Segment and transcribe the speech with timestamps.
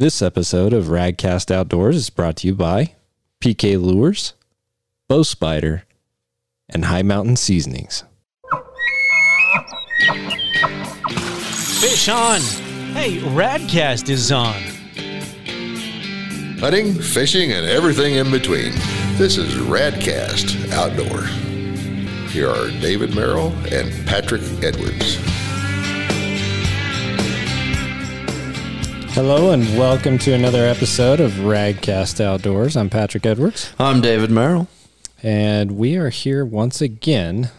[0.00, 2.94] This episode of Radcast Outdoors is brought to you by
[3.40, 4.34] PK Lures,
[5.08, 5.86] Bow Spider,
[6.68, 8.04] and Hi Mountain Seasonings.
[11.80, 12.40] Fish on.
[12.94, 14.54] Hey, Radcast is on.
[16.60, 18.70] Hunting, fishing, and everything in between.
[19.16, 21.24] This is Radcast Outdoor.
[22.30, 25.17] Here are David Merrill and Patrick Edwards.
[29.18, 32.76] Hello and welcome to another episode of Radcast Outdoors.
[32.76, 34.68] I'm Patrick Edwards, I'm David Merrill.
[35.24, 37.50] and we are here once again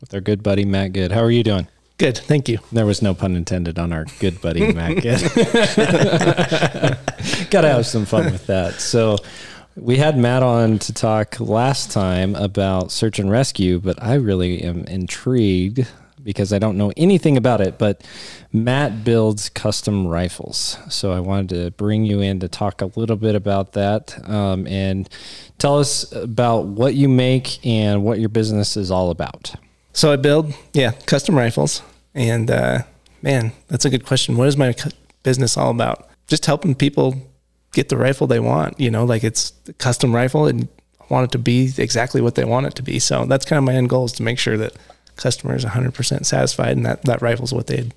[0.00, 1.10] with our good buddy Matt Good.
[1.10, 1.66] How are you doing?
[1.98, 2.60] Good, thank you.
[2.70, 5.20] There was no pun intended on our good buddy Matt Good.
[7.50, 8.74] Got to have some fun with that.
[8.74, 9.16] So,
[9.74, 14.62] we had Matt on to talk last time about search and rescue, but I really
[14.62, 15.84] am intrigued
[16.22, 17.78] because I don't know anything about it.
[17.78, 18.02] But
[18.52, 20.76] Matt builds custom rifles.
[20.88, 24.66] So, I wanted to bring you in to talk a little bit about that um,
[24.66, 25.08] and
[25.58, 29.54] tell us about what you make and what your business is all about.
[29.92, 31.82] So I build, yeah, custom rifles,
[32.14, 32.82] and uh,
[33.20, 34.36] man, that's a good question.
[34.36, 34.72] What is my
[35.24, 36.08] business all about?
[36.28, 37.16] Just helping people
[37.72, 38.78] get the rifle they want.
[38.78, 40.68] You know, like it's a custom rifle, and
[41.08, 42.98] want it to be exactly what they want it to be.
[42.98, 44.74] So that's kind of my end goal is to make sure that
[45.18, 47.90] customers 100% satisfied, and that that rifle's what they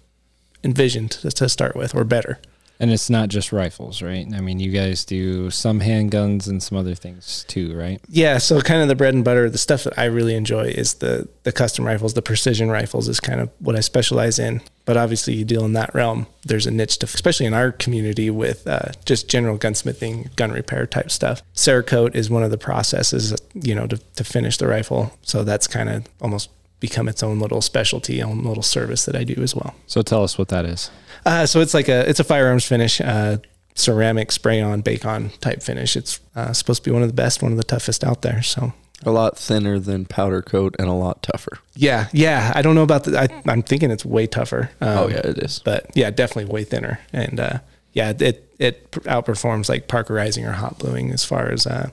[0.63, 2.39] envisioned to, to start with, or better.
[2.81, 4.25] And it's not just rifles, right?
[4.33, 8.01] I mean, you guys do some handguns and some other things too, right?
[8.09, 10.95] Yeah, so kind of the bread and butter, the stuff that I really enjoy is
[10.95, 14.61] the the custom rifles, the precision rifles is kind of what I specialize in.
[14.85, 16.25] But obviously, you deal in that realm.
[16.41, 20.87] There's a niche to, especially in our community, with uh, just general gunsmithing, gun repair
[20.87, 21.43] type stuff.
[21.53, 25.13] Cerakote is one of the processes, you know, to, to finish the rifle.
[25.21, 26.49] So that's kind of almost
[26.81, 29.73] become its own little specialty, own little service that I do as well.
[29.87, 30.91] So tell us what that is.
[31.25, 33.37] Uh, so it's like a it's a firearms finish, uh,
[33.75, 35.95] ceramic spray on, bake on type finish.
[35.95, 38.41] It's uh, supposed to be one of the best, one of the toughest out there.
[38.41, 38.73] So
[39.05, 41.59] A lot thinner than powder coat and a lot tougher.
[41.75, 42.51] yeah, yeah.
[42.55, 43.17] I don't know about the.
[43.19, 44.69] I, I'm thinking it's way tougher.
[44.81, 45.61] Um, oh yeah, it is.
[45.63, 46.99] but yeah, definitely way thinner.
[47.13, 47.59] And uh,
[47.93, 51.89] yeah, it it outperforms like parkerizing or hot bluing as far as uh,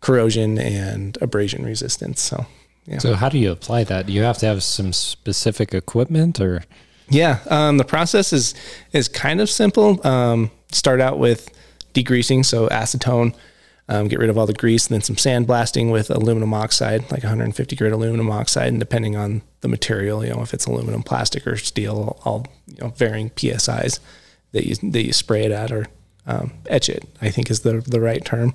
[0.00, 2.20] corrosion and abrasion resistance.
[2.22, 2.46] So
[2.86, 4.06] yeah, So how do you apply that?
[4.06, 6.64] Do you have to have some specific equipment or
[7.08, 8.54] Yeah, um, the process is
[8.92, 10.04] is kind of simple.
[10.06, 11.50] Um, start out with
[11.94, 13.34] degreasing, so acetone,
[13.88, 17.24] um, get rid of all the grease, and then some sandblasting with aluminum oxide, like
[17.24, 21.46] 150 grit aluminum oxide, and depending on the material, you know, if it's aluminum, plastic,
[21.46, 24.00] or steel, all you know, varying psi's
[24.52, 25.86] that you that you spray it at or
[26.26, 27.04] um, etch it.
[27.20, 28.52] I think is the the right term.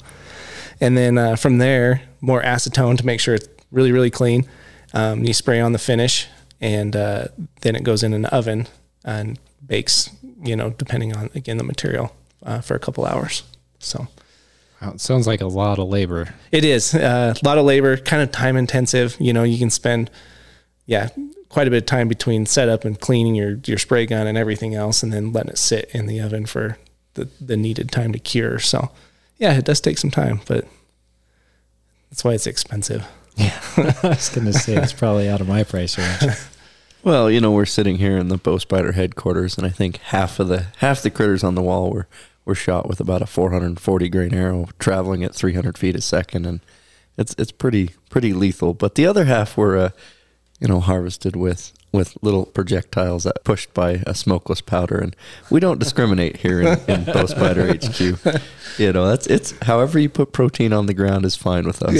[0.81, 4.47] And then uh, from there, more acetone to make sure it's really really clean.
[4.93, 6.27] Um, you spray on the finish,
[6.61, 7.27] and uh,
[7.61, 8.67] then it goes in an oven
[9.03, 10.09] and bakes.
[10.43, 13.43] You know, depending on again the material uh, for a couple hours.
[13.79, 14.07] So
[14.81, 16.33] Wow, it sounds like a lot of labor.
[16.51, 19.15] it is uh, a lot of labor, kind of time intensive.
[19.19, 20.11] You know, you can spend
[20.85, 21.09] yeah
[21.49, 24.75] quite a bit of time between setup and cleaning your your spray gun and everything
[24.75, 26.77] else, and then letting it sit in the oven for
[27.13, 28.59] the the needed time to cure.
[28.59, 28.91] So
[29.37, 30.67] yeah, it does take some time, but
[32.09, 33.07] that's why it's expensive.
[33.35, 33.59] Yeah.
[34.03, 36.35] I was going to say it's probably out of my price range.
[37.03, 40.39] Well, you know, we're sitting here in the Bow Spider headquarters, and I think half
[40.39, 42.07] of the half the critters on the wall were
[42.45, 46.61] were shot with about a 440 grain arrow, traveling at 300 feet a second, and
[47.17, 48.73] it's it's pretty pretty lethal.
[48.73, 49.89] But the other half were, uh,
[50.59, 55.15] you know, harvested with with little projectiles that pushed by a smokeless powder, and
[55.49, 58.41] we don't discriminate here in, in Bow Spider HQ.
[58.77, 61.93] You know, that's it's however you put protein on the ground is fine with us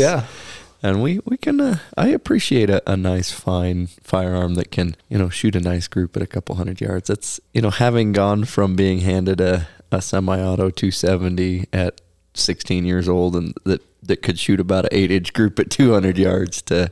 [0.86, 5.18] and we we can uh, I appreciate a, a nice fine firearm that can you
[5.18, 7.10] know shoot a nice group at a couple hundred yards.
[7.10, 12.02] It's you know having gone from being handed a, a semi-auto 270 at
[12.36, 16.20] 16 years old and that that could shoot about an eight inch group at 200
[16.20, 16.92] yards to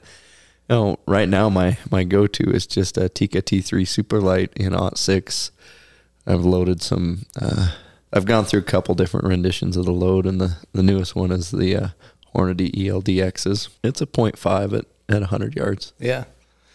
[0.70, 4.52] you know right now my my go to is just a Tikka T3 super light
[4.56, 5.52] in aught six.
[6.26, 7.26] I've loaded some.
[7.40, 7.74] Uh,
[8.12, 11.32] I've gone through a couple different renditions of the load, and the, the newest one
[11.32, 11.88] is the uh,
[12.36, 13.70] Hornady ELDXs.
[13.84, 16.26] It's a .5 at, at 100 yards Yeah.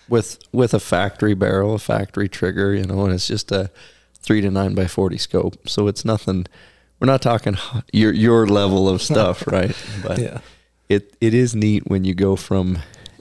[0.09, 3.71] with with a factory barrel, a factory trigger, you know, and it's just a
[4.21, 5.69] three to nine by 40 scope.
[5.69, 6.47] So it's nothing.
[7.01, 7.57] We're not talking
[7.93, 9.75] your your level of stuff, right?
[10.03, 10.39] But Yeah.
[10.89, 12.79] it it is neat when you go from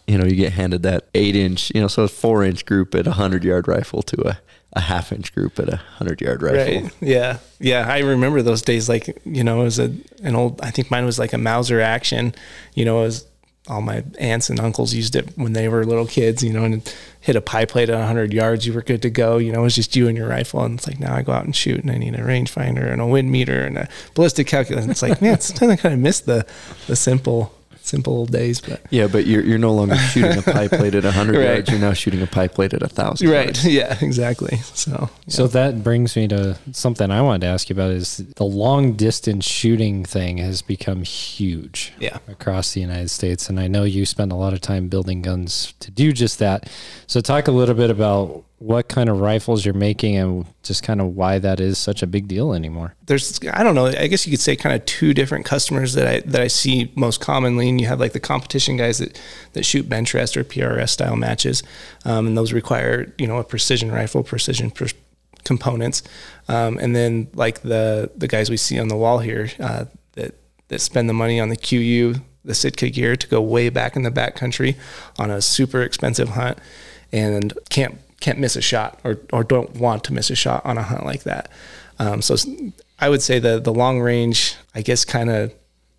[0.08, 2.96] you know you get handed that eight inch, you know, so a four inch group
[2.96, 4.40] at a hundred yard rifle to a
[4.74, 6.82] a half inch group at a hundred yard rifle.
[6.82, 6.92] Right.
[7.02, 7.40] Yeah.
[7.60, 7.88] Yeah.
[7.88, 8.90] I remember those days.
[8.90, 9.94] Like, you know, it was a,
[10.24, 12.36] an old, I think mine was like a Mauser action,
[12.76, 13.26] you know, it was
[13.70, 16.96] all my aunts and uncles used it when they were little kids, you know, and
[17.20, 19.38] hit a pie plate at 100 yards, you were good to go.
[19.38, 20.64] You know, it was just you and your rifle.
[20.64, 23.02] And it's like, now I go out and shoot and I need a rangefinder and
[23.02, 24.84] a wind meter and a ballistic calculator.
[24.84, 26.46] And it's like, man, sometimes I kind of miss the,
[26.88, 27.54] the simple,
[27.88, 28.62] simple old days.
[28.62, 31.44] But Yeah, but you're you're no longer shooting a pie plate at 100 Right.
[31.46, 31.70] yards.
[31.72, 33.30] You're now shooting a pie plate at a thousand.
[33.30, 33.46] right.
[33.46, 33.66] yards.
[33.78, 34.58] Yeah, exactly.
[34.74, 38.44] So, So that brings me to something I wanted to ask you about is the
[38.46, 42.18] long distance shooting thing has become huge Yeah.
[42.28, 43.50] across the United States.
[43.50, 46.70] And I know you spend a lot of time building guns to do just that.
[47.08, 51.00] So talk a little bit about what kind of rifles you're making and just kind
[51.00, 52.96] of why that is such a big deal anymore.
[53.06, 56.08] there's I don't know I guess you could say kind of two different customers that
[56.08, 59.20] I that I see most commonly and you have like the competition guys that
[59.54, 61.62] that shoot bench rest or PRS style matches
[62.04, 64.88] um, and those require you know a precision rifle precision pr-
[65.44, 66.02] components
[66.48, 70.34] um, and then like the the guys we see on the wall here uh, that
[70.70, 74.02] that spend the money on the KUIU the Sitka gear to go way back in
[74.02, 74.78] the backcountry
[75.20, 76.58] on a super expensive hunt
[77.12, 80.78] and can't can't miss a shot or, or don't want to miss a shot on
[80.78, 81.50] a hunt like that.
[82.00, 82.36] Um, so
[83.00, 85.54] I would say the the long range, I guess, kind of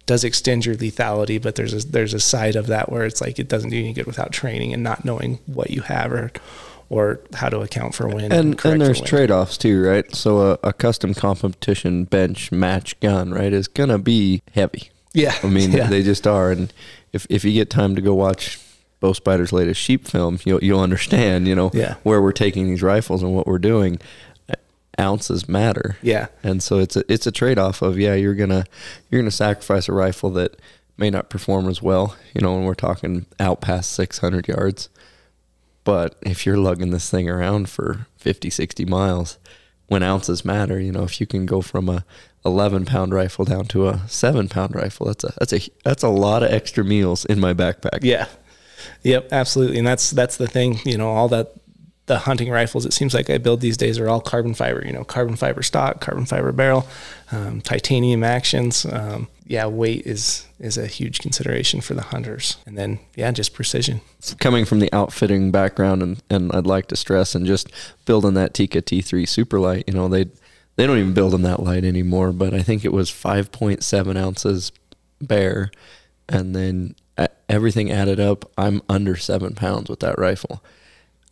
[0.06, 3.38] does extend your lethality, but there's a, there's a side of that where it's like
[3.38, 6.32] it doesn't do any good without training and not knowing what you have or
[6.90, 8.32] or how to account for wind.
[8.32, 10.12] And correct and there's trade offs too, right?
[10.14, 14.90] So a, a custom competition bench match gun, right, is gonna be heavy.
[15.12, 15.88] Yeah, I mean, yeah.
[15.88, 16.50] they just are.
[16.50, 16.72] And
[17.12, 18.58] if if you get time to go watch
[19.00, 21.94] Bow Spider's latest sheep film, you'll you'll understand, you know, Yeah.
[22.02, 23.98] where we're taking these rifles and what we're doing.
[25.00, 25.96] Ounces matter.
[26.02, 26.26] Yeah.
[26.42, 28.64] And so it's a it's a trade off of yeah, you're gonna
[29.08, 30.56] you're gonna sacrifice a rifle that
[30.96, 34.88] may not perform as well, you know, when we're talking out past six hundred yards.
[35.84, 39.38] But if you're lugging this thing around for 50, 60 miles,
[39.86, 42.04] when ounces matter, you know, if you can go from a
[42.44, 46.08] 11 pound rifle down to a seven pound rifle, that's a that's a that's a
[46.08, 48.00] lot of extra meals in my backpack.
[48.02, 48.26] Yeah.
[49.02, 49.78] Yep, absolutely.
[49.78, 51.54] And that's that's the thing, you know, all that
[52.06, 54.92] the hunting rifles it seems like I build these days are all carbon fiber, you
[54.92, 56.88] know, carbon fiber stock, carbon fiber barrel,
[57.30, 58.84] um, titanium actions.
[58.86, 62.56] Um, yeah, weight is is a huge consideration for the hunters.
[62.66, 64.00] And then yeah, just precision.
[64.40, 67.70] coming from the outfitting background and, and I'd like to stress and just
[68.04, 70.26] building that Tikka T3 Superlight, you know, they
[70.76, 74.70] they don't even build them that light anymore, but I think it was 5.7 ounces
[75.20, 75.72] bare.
[76.28, 80.62] And then uh, everything added up, I'm under seven pounds with that rifle.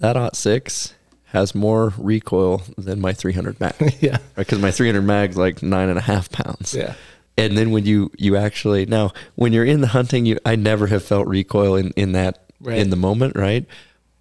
[0.00, 0.94] That Ot 6
[1.30, 3.74] has more recoil than my 300 mag.
[4.00, 4.18] yeah.
[4.34, 6.74] Because my 300 mag's like nine and a half pounds.
[6.74, 6.94] Yeah.
[7.38, 10.86] And then when you you actually now when you're in the hunting, you I never
[10.86, 12.78] have felt recoil in in that Right.
[12.78, 13.66] in the moment, right?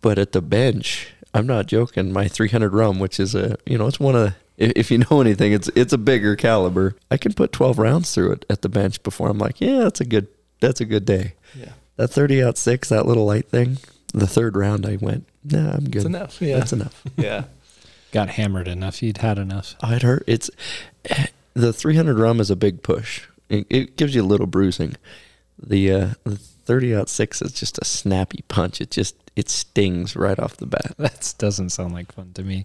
[0.01, 2.11] But at the bench, I'm not joking.
[2.11, 5.21] My 300 rum, which is a you know it's one of if, if you know
[5.21, 6.97] anything, it's it's a bigger caliber.
[7.09, 10.01] I can put 12 rounds through it at the bench before I'm like, yeah, that's
[10.01, 10.27] a good
[10.67, 11.33] that's a good day.
[11.55, 11.71] Yeah.
[11.97, 13.77] That 30 aught six, that little light thing.
[14.13, 15.97] The third round, I went, nah, I'm good.
[15.97, 16.41] It's enough.
[16.41, 16.59] Yeah.
[16.59, 17.03] That's enough.
[17.17, 17.45] Yeah.
[18.11, 19.03] Got hammered enough.
[19.03, 19.75] You'd had enough.
[19.81, 20.23] I'd hurt.
[20.25, 20.49] It's
[21.53, 23.27] the 300 rum is a big push.
[23.49, 24.95] It, it gives you a little bruising.
[25.61, 28.79] The uh, the 30 aught six is just a snappy punch.
[28.79, 30.93] It just it stings right off the bat.
[30.97, 32.63] That doesn't sound like fun to me.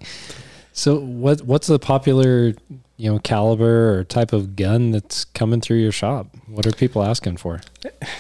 [0.73, 2.55] So what what's the popular
[3.01, 6.37] you know caliber or type of gun that's coming through your shop?
[6.47, 7.63] What are people asking for?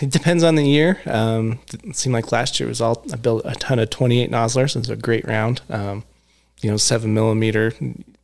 [0.00, 1.00] It depends on the year.
[1.04, 4.76] Um, it seemed like last year was all I built a ton of 28 Noslers.
[4.76, 5.60] It's a great round.
[5.68, 6.04] Um,
[6.62, 7.72] you know, seven millimeter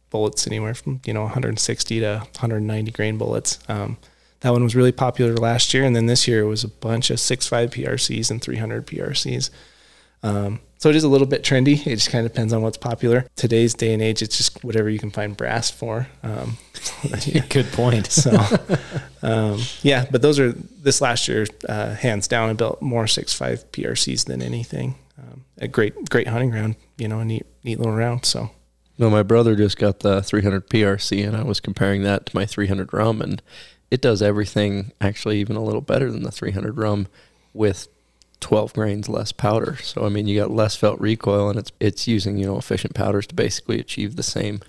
[0.09, 3.59] bullets anywhere from you know 160 to 190 grain bullets.
[3.69, 3.99] Um,
[4.41, 7.11] that one was really popular last year, and then this year it was a bunch
[7.11, 9.51] of 6.5 PRCs and 300 PRCs.
[10.23, 11.87] Um, so it is a little bit trendy.
[11.87, 13.27] It just kind of depends on what's popular.
[13.37, 16.09] Today's day and age, it's just whatever you can find brass for.
[16.23, 16.59] Um,
[17.49, 18.07] Good point.
[18.07, 18.31] so,
[19.23, 23.33] um, yeah, but those are this last year, uh, hands down, I built more six
[23.33, 24.97] five PRCs than anything.
[25.19, 28.25] Um, a great, great hunting ground, you know, a neat, neat little round.
[28.27, 28.51] So,
[28.99, 32.45] No, my brother just got the 300 PRC, and I was comparing that to my
[32.45, 33.41] 300 rum, and
[33.91, 37.09] it does everything actually even a little better than the 300 rum
[37.55, 37.89] with
[38.47, 39.77] 12 grains less powder.
[39.83, 42.95] So I mean, you got less felt recoil, and it's it's using you know efficient
[42.95, 44.61] powders to basically achieve the same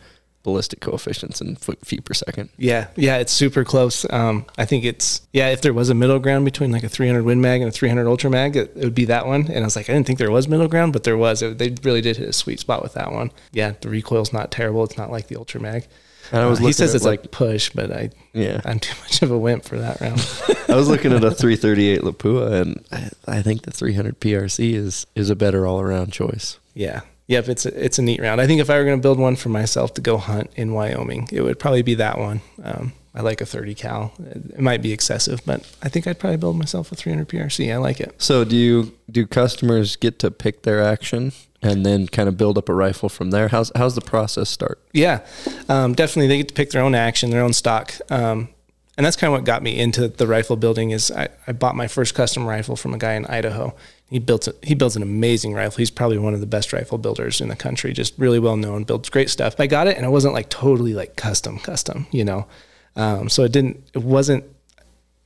[0.47, 2.47] ballistic coefficients in foot, feet per second.
[2.55, 4.05] yeah, yeah, it's super close.
[4.09, 5.49] Um, I think it's yeah.
[5.49, 8.07] If there was a middle ground between like a 300 Win Mag and a 300
[8.07, 9.47] Ultra Mag, it, it would be that one.
[9.47, 11.41] And I was like, I didn't think there was middle ground, but there was.
[11.41, 13.31] It, they really did hit a sweet spot with that one.
[13.51, 14.85] Yeah, the recoil's not terrible.
[14.85, 15.85] It's not like the Ultra Mag.
[16.31, 18.95] And I was Uh, he says at, it's like push, but I Yeah, I'm too
[19.01, 20.19] much of a wimp for that round.
[20.69, 25.05] I was looking at a 338 Lapua, and I, I think the 300 PRC is
[25.13, 26.57] is a better all around choice.
[26.73, 27.01] Yeah.
[27.27, 28.39] Yep, it's a, it's a neat round.
[28.39, 30.73] I think if I were going to build one for myself to go hunt in
[30.73, 32.41] Wyoming, it would probably be that one.
[32.63, 34.13] Um, I like a 30 cal.
[34.19, 37.73] It might be excessive, but I think I'd probably build myself a 300 PRC.
[37.73, 38.13] I like it.
[38.21, 42.57] So do you do customers get to pick their action and then kind of build
[42.57, 43.47] up a rifle from there?
[43.47, 44.79] How's how's the process start?
[44.93, 45.25] Yeah,
[45.67, 46.27] um, definitely.
[46.27, 47.93] They get to pick their own action, their own stock.
[48.11, 48.49] Um,
[48.97, 51.75] and that's kind of what got me into the rifle building is I, I bought
[51.75, 53.75] my first custom rifle from a guy in Idaho.
[54.09, 55.77] He built a, he builds an amazing rifle.
[55.79, 57.91] He's probably one of the best rifle builders in the country.
[57.91, 59.59] Just really well known, builds great stuff.
[59.59, 62.47] I got it, and it wasn't like totally like custom, custom, you know.
[62.95, 64.43] Um, so it didn't, it wasn't,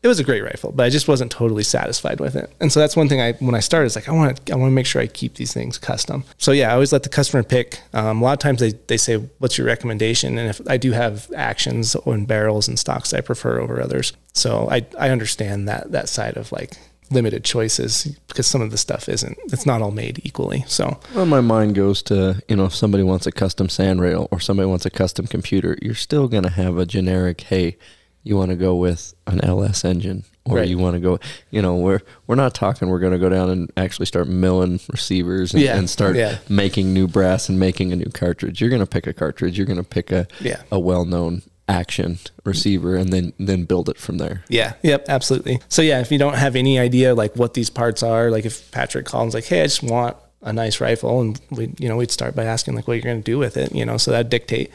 [0.04, 2.52] it was a great rifle, but I just wasn't totally satisfied with it.
[2.60, 4.56] And so that's one thing I, when I started, it's like, I want to, I
[4.56, 6.24] want to make sure I keep these things custom.
[6.40, 7.80] So yeah, I always let the customer pick.
[7.94, 10.40] Um, a lot of times they, they say, what's your recommendation?
[10.40, 14.14] And if I do have actions and barrels and stocks I prefer over others.
[14.34, 16.74] So I, I understand that, that side of like,
[17.12, 21.26] limited choices because some of the stuff isn't it's not all made equally so well
[21.26, 24.68] my mind goes to you know if somebody wants a custom sand rail or somebody
[24.68, 27.78] wants a custom computer you're still going to have a generic hey
[28.24, 30.68] you want to go with an ls engine or right.
[30.68, 31.20] you want to go
[31.52, 34.80] you know we're we're not talking we're going to go down and actually start milling
[34.92, 35.78] receivers and, yeah.
[35.78, 36.38] and start yeah.
[36.50, 39.68] making new brass and making a new cartridge you're going to pick a cartridge you're
[39.68, 40.62] going to pick a yeah.
[40.72, 44.44] a well-known action receiver and then then build it from there.
[44.50, 44.74] Yeah.
[44.84, 45.06] Yep.
[45.08, 45.60] Absolutely.
[45.70, 48.70] So yeah, if you don't have any idea like what these parts are, like if
[48.72, 52.12] Patrick calls like, hey, I just want a nice rifle, and we you know we'd
[52.12, 54.30] start by asking like what you're going to do with it, you know, so that
[54.30, 54.72] dictate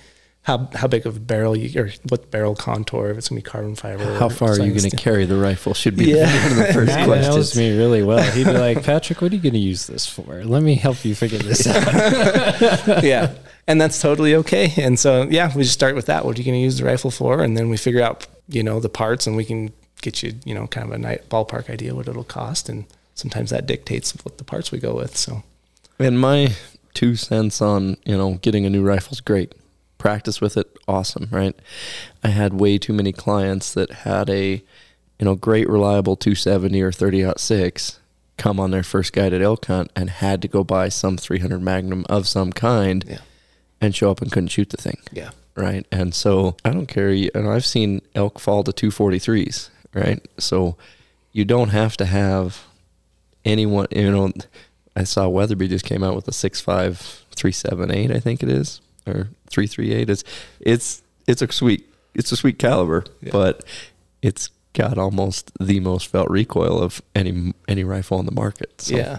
[0.46, 3.42] how how big of a barrel you or what barrel contour if it's gonna be
[3.42, 4.16] carbon fiber.
[4.16, 5.74] How far are you gonna carry the rifle?
[5.74, 6.32] Should be yeah.
[6.32, 7.34] one of the first Matt questions.
[7.34, 8.22] knows me really well.
[8.30, 10.44] He'd be like, Patrick, what are you gonna use this for?
[10.44, 13.02] Let me help you figure this out.
[13.04, 13.34] yeah,
[13.66, 14.72] and that's totally okay.
[14.76, 16.24] And so, yeah, we just start with that.
[16.24, 17.42] What are you going to use the rifle for?
[17.42, 20.54] And then we figure out, you know, the parts and we can get you, you
[20.54, 22.68] know, kind of a night ballpark idea what it'll cost.
[22.68, 25.16] And sometimes that dictates what the parts we go with.
[25.16, 25.42] So,
[25.98, 26.54] and my
[26.94, 29.54] two cents on, you know, getting a new rifle is great.
[29.98, 31.56] Practice with it, awesome, right?
[32.22, 34.62] I had way too many clients that had a,
[35.18, 37.98] you know, great reliable 270 or 30 six
[38.36, 42.04] come on their first guided elk hunt and had to go buy some 300 Magnum
[42.08, 43.02] of some kind.
[43.08, 43.18] Yeah
[43.80, 44.98] and show up and couldn't shoot the thing.
[45.12, 45.30] Yeah.
[45.54, 45.86] Right.
[45.90, 47.08] And so I don't care.
[47.08, 49.70] And I've seen elk fall to 243s.
[49.94, 50.24] Right.
[50.38, 50.76] So
[51.32, 52.64] you don't have to have
[53.44, 54.32] anyone, you know,
[54.94, 60.10] I saw Weatherby just came out with a 65378, I think it is, or 338.
[60.10, 60.24] It's,
[60.60, 63.32] it's, it's a sweet, it's a sweet caliber, yeah.
[63.32, 63.64] but
[64.22, 68.80] it's got almost the most felt recoil of any, any rifle on the market.
[68.80, 68.96] So.
[68.96, 69.18] Yeah.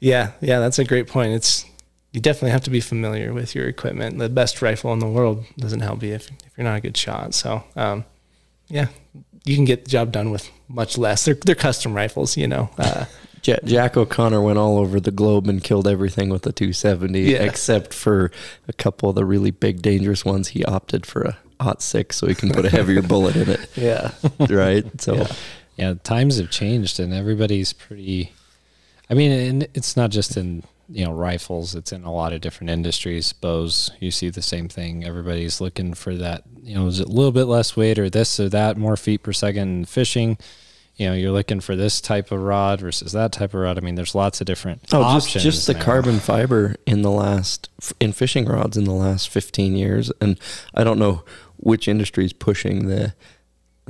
[0.00, 0.32] Yeah.
[0.40, 0.60] Yeah.
[0.60, 1.32] That's a great point.
[1.32, 1.64] It's,
[2.12, 4.18] you definitely have to be familiar with your equipment.
[4.18, 6.96] The best rifle in the world doesn't help you if, if you're not a good
[6.96, 7.34] shot.
[7.34, 8.04] So, um,
[8.68, 8.88] yeah,
[9.44, 11.24] you can get the job done with much less.
[11.24, 12.70] They're, they're custom rifles, you know.
[12.78, 13.04] Uh,
[13.42, 17.38] Jack, Jack O'Connor went all over the globe and killed everything with the 270, yeah.
[17.38, 18.30] except for
[18.68, 20.48] a couple of the really big, dangerous ones.
[20.48, 23.70] He opted for a Hot Six so he can put a heavier bullet in it.
[23.76, 24.10] Yeah.
[24.50, 24.84] Right.
[25.00, 25.32] So, yeah.
[25.76, 28.32] yeah, times have changed and everybody's pretty.
[29.08, 32.40] I mean, and it's not just in you know rifles it's in a lot of
[32.40, 33.32] different industries.
[33.32, 35.04] Bows you see the same thing.
[35.04, 38.40] Everybody's looking for that you know is it a little bit less weight or this
[38.40, 40.38] or that more feet per second fishing?
[40.96, 43.78] You know you're looking for this type of rod versus that type of rod.
[43.78, 45.82] I mean there's lots of different oh just just the now.
[45.82, 47.70] carbon fiber in the last
[48.00, 50.12] in fishing rods in the last 15 years.
[50.20, 50.38] And
[50.74, 51.24] i don't know
[51.56, 53.14] which industry is pushing the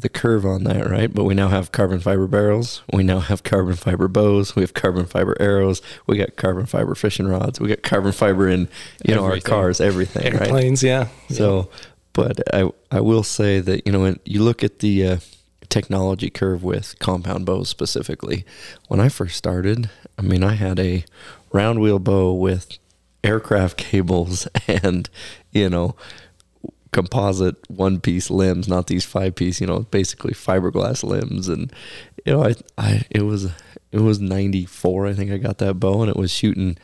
[0.01, 1.13] the curve on that, right?
[1.13, 2.83] But we now have carbon fiber barrels.
[2.93, 4.57] We now have carbon fiber bows.
[4.57, 5.83] We have carbon fiber arrows.
[6.07, 7.61] We got carbon fiber fishing rods.
[7.61, 8.69] We got carbon fiber in
[9.05, 10.89] you know our cars, everything, Airplanes, right?
[10.89, 11.09] yeah.
[11.29, 11.71] So,
[12.13, 15.17] but I I will say that you know when you look at the uh,
[15.69, 18.45] technology curve with compound bows specifically,
[18.89, 21.05] when I first started, I mean I had a
[21.53, 22.79] round wheel bow with
[23.23, 25.09] aircraft cables and
[25.53, 25.95] you know
[26.93, 31.49] composite one piece limbs, not these five piece, you know, basically fiberglass limbs.
[31.49, 31.73] And,
[32.25, 33.51] you know, I, I, it was,
[33.93, 35.07] it was 94.
[35.07, 36.77] I think I got that bow and it was shooting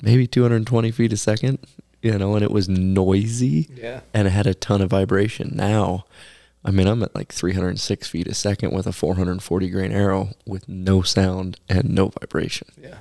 [0.00, 1.58] maybe 220 feet a second,
[2.02, 4.00] you know, and it was noisy yeah.
[4.14, 5.52] and it had a ton of vibration.
[5.54, 6.04] Now,
[6.64, 10.68] I mean, I'm at like 306 feet a second with a 440 grain arrow with
[10.68, 12.68] no sound and no vibration.
[12.80, 12.98] Yeah.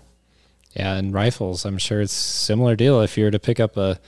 [0.74, 0.96] Yeah.
[0.96, 3.02] And rifles, I'm sure it's similar deal.
[3.02, 4.00] If you were to pick up a,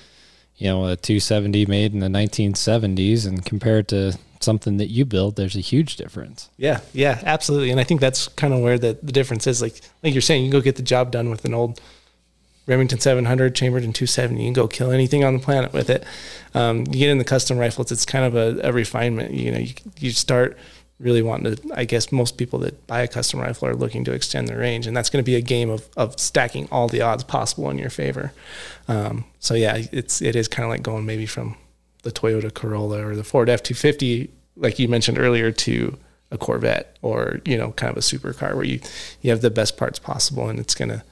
[0.60, 5.38] you know, a 270 made in the 1970s and compared to something that you build,
[5.38, 6.50] there's a huge difference.
[6.58, 7.72] Yeah, yeah, absolutely.
[7.72, 9.62] And I think that's kind of where the, the difference is.
[9.62, 11.82] Like like you're saying, you can go get the job done with an old
[12.68, 14.42] Remington 700 chambered in 270.
[14.42, 16.04] You can go kill anything on the planet with it.
[16.54, 19.34] Um, you get in the custom rifles, it's kind of a, a refinement.
[19.34, 20.58] You know, you, you start
[21.00, 21.74] really wanting to.
[21.74, 24.86] I guess most people that buy a custom rifle are looking to extend their range,
[24.86, 27.78] and that's going to be a game of of stacking all the odds possible in
[27.78, 28.34] your favor.
[28.88, 31.58] Um, so yeah, it's it is kind of like going maybe from
[32.04, 35.98] the Toyota Corolla or the Ford F two fifty, like you mentioned earlier, to
[36.32, 38.80] a Corvette or you know kind of a supercar where you
[39.22, 41.04] you have the best parts possible, and it's gonna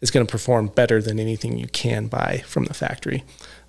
[0.00, 3.24] it's gonna perform better than anything you can buy from the factory.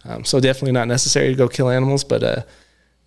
[0.06, 2.44] Um, so definitely not necessary to go kill animals, but uh,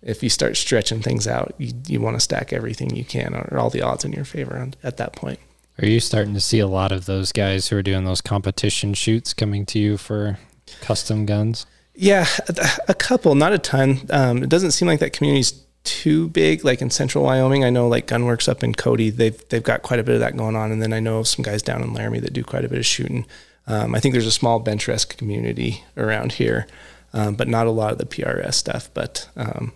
[0.01, 3.57] if you start stretching things out, you, you want to stack everything you can or
[3.57, 5.39] all the odds in your favor on, at that point.
[5.81, 8.93] Are you starting to see a lot of those guys who are doing those competition
[8.93, 10.37] shoots coming to you for
[10.81, 11.65] custom guns?
[11.95, 12.27] Yeah,
[12.87, 14.01] a, couple, not a ton.
[14.09, 16.63] Um, it doesn't seem like that community's too big.
[16.63, 19.99] Like in Central Wyoming, I know like Gunwerks up in Cody, they've they've got quite
[19.99, 22.19] a bit of that going on, and then I know some guys down in Laramie
[22.19, 23.25] that do quite a bit of shooting.
[23.67, 26.67] Um, I think there's a small bench rest community around here,
[27.13, 28.89] um, but not a lot of the PRS stuff.
[28.93, 29.73] But um,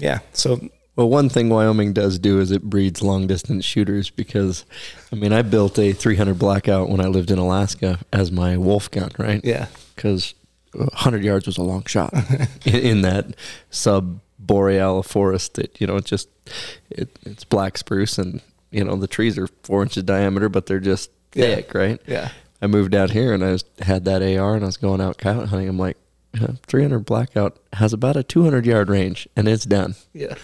[0.00, 0.58] yeah, so
[0.96, 4.64] Well, one thing Wyoming does do is it breeds long distance shooters because,
[5.12, 8.90] I mean, I built a 300 blackout when I lived in Alaska as my wolf
[8.90, 9.40] gun, right?
[9.44, 10.34] yeah, Because
[10.74, 12.12] 100 yards was a long shot
[12.64, 13.34] in, in that
[13.70, 16.28] sub boreal forest that, you know, it just,
[16.90, 18.40] it, it's black spruce and,
[18.70, 21.54] you know, the trees are four inches diameter, but they're just Yeah.
[21.56, 22.00] thick, right?
[22.06, 22.30] yeah,
[22.62, 25.18] I moved out here and I was, had that AR and I was going out
[25.18, 25.68] coyote hunting.
[25.68, 25.96] I'm like,
[26.34, 29.94] "Yeah, 300 blackout has about a 200 yard range and it's done.
[30.12, 30.34] yeah,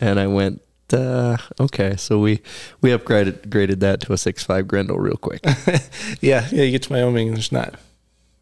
[0.00, 1.96] And I went, uh, okay.
[1.96, 2.40] So we
[2.80, 5.40] we upgraded graded that to a six five Grendel real quick.
[6.20, 6.62] yeah, yeah.
[6.64, 7.74] You get to Wyoming, and there's not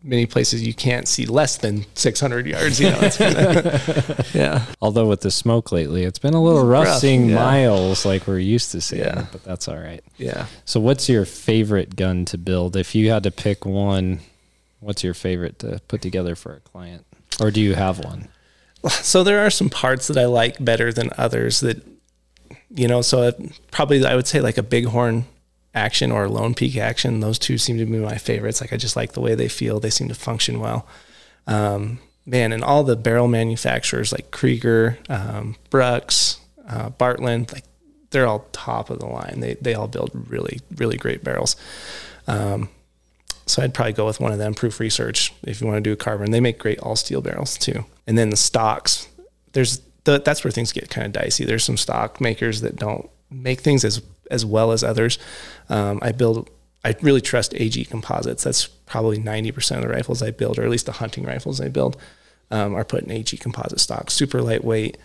[0.02, 2.80] many places you can't see less than 600 yards.
[2.80, 6.87] You know, it's kinda, yeah, Although with the smoke lately, it's been a little rough,
[6.87, 7.35] Rough, seeing yeah.
[7.35, 9.26] miles like we're used to seeing, Yeah.
[9.30, 10.02] but that's all right.
[10.16, 10.47] yeah.
[10.64, 12.76] So, what's your favorite gun to build?
[12.76, 14.21] If you had to pick one,
[14.80, 17.06] what's your favorite to put together for a client?
[17.40, 18.28] Or do you have one?
[18.88, 21.87] So there are some parts that I like better than others that,
[22.75, 25.26] you know, so it- probably I would say like a bighorn
[25.75, 27.20] action or a lone peak action.
[27.20, 28.60] Those two seem to be my favorites.
[28.60, 29.80] Like I just like the way they feel.
[29.80, 30.87] They seem to function well.
[31.46, 37.64] Um, man, and all the barrel manufacturers like Krieger, um, Brux, uh, Bartlein, like
[38.10, 39.40] they're all top of the line.
[39.40, 41.54] They, they all build really, really great barrels.
[42.26, 42.68] Um,
[43.50, 45.92] so I'd probably go with one of them, Proof Research, if you want to do
[45.92, 46.30] a carbon.
[46.30, 47.85] They make great all steel barrels too.
[48.07, 49.09] And then the stocks,
[49.52, 51.45] there's the, that's where things get kind of dicey.
[51.45, 55.19] There's some stock makers that don't make things as as well as others.
[55.69, 56.49] Um, I build,
[56.84, 58.45] I really trust AG Composites.
[58.45, 61.69] That's probably 90% of the rifles I build, or at least the hunting rifles I
[61.69, 61.97] build,
[62.52, 64.97] um, are put in AG composite stock, super lightweight.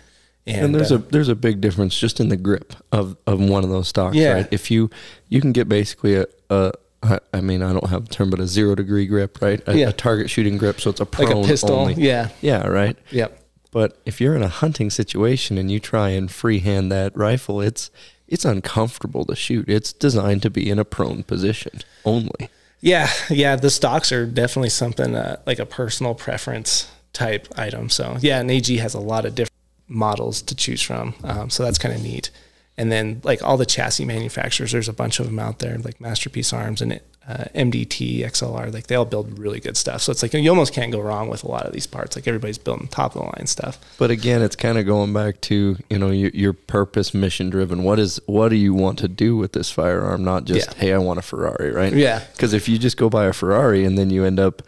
[0.47, 3.39] And, And there's uh, a there's a big difference just in the grip of, of
[3.39, 4.33] one of those stocks, Yeah.
[4.33, 4.47] right?
[4.51, 4.91] If you
[5.27, 6.71] you can get basically a, a
[7.05, 9.61] I- I mean I don't have the term, but a zero degree grip, right?
[9.67, 9.89] A, Yeah.
[9.89, 11.71] a target shooting grip, so it's a prone like a pistol.
[11.75, 11.93] only.
[11.95, 12.29] Yeah.
[12.41, 12.97] Yeah, right.
[13.11, 13.39] Yep.
[13.71, 17.89] But if you're in a hunting situation and you try and freehand that rifle, it's
[18.27, 19.69] it's uncomfortable to shoot.
[19.69, 22.49] It's designed to be in a prone position only.
[22.81, 27.89] Yeah, yeah, the stocks are definitely something uh, like a personal preference type item.
[27.89, 29.51] So yeah, and AG has a lot of different
[29.87, 31.13] models to choose from.
[31.23, 32.31] Um, so that's kind of neat.
[32.77, 36.01] And then like all the chassis manufacturers, there's a bunch of them out there, like
[36.01, 38.71] Masterpiece Arms and uh, MDT, XLR.
[38.73, 40.01] Like they all build really good stuff.
[40.01, 42.17] So it's like you almost can't go wrong with a lot of these parts.
[42.17, 43.79] Like everybody's building top of the line stuff.
[43.97, 47.83] But again, it's kind of going back to you know your, your purpose, mission driven.
[47.83, 50.25] What is what do you want to do with this firearm?
[50.25, 50.77] Not just Yeah.
[50.77, 51.93] hey, I want a Ferrari, right?
[51.93, 52.23] Yeah.
[52.33, 54.61] Because if you just go buy a Ferrari and then you end up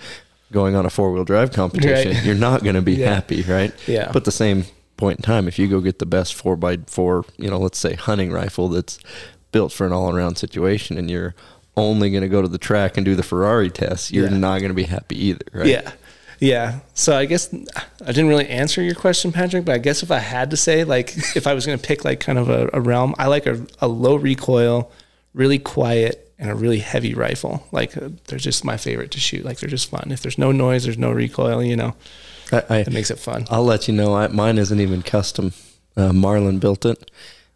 [0.53, 2.23] going on a four wheel drive competition, Right.
[2.25, 3.13] you're not going to be Yeah.
[3.15, 3.73] happy, right?
[3.85, 4.11] Yeah.
[4.13, 4.63] But the same
[4.97, 7.77] point in time, if you go get the best four by four, you know, let's
[7.79, 8.99] say hunting rifle that's
[9.51, 11.35] built for an all around situation, and you're
[11.75, 14.37] only going to go to the track and do the Ferrari test, you're Yeah.
[14.37, 15.67] not going to be happy either, right?
[15.67, 15.91] Yeah.
[16.39, 16.79] Yeah.
[16.93, 20.19] So I guess I didn't really answer your question, Patrick, but I guess if I
[20.19, 22.81] had to say, like, if I was going to pick like kind of a, a
[22.81, 24.91] realm, I like a, a low recoil,
[25.33, 27.65] really quiet, and a really heavy rifle.
[27.71, 29.43] Like, uh, they're just my favorite to shoot.
[29.45, 30.11] Like, they're just fun.
[30.11, 31.95] If there's no noise, there's no recoil, you know,
[32.51, 33.45] I, I, it makes it fun.
[33.49, 34.15] I'll let you know.
[34.15, 35.53] I, mine isn't even custom.
[35.95, 37.09] Uh, Marlin built it,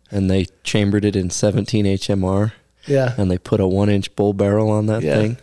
[0.10, 2.54] and they chambered it in 17 HMR,
[2.88, 3.14] Yeah.
[3.18, 5.16] and they put a one inch bull barrel on that Yeah.
[5.16, 5.38] thing.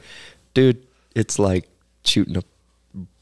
[0.55, 0.85] Dude,
[1.15, 1.69] it's like
[2.05, 2.43] shooting a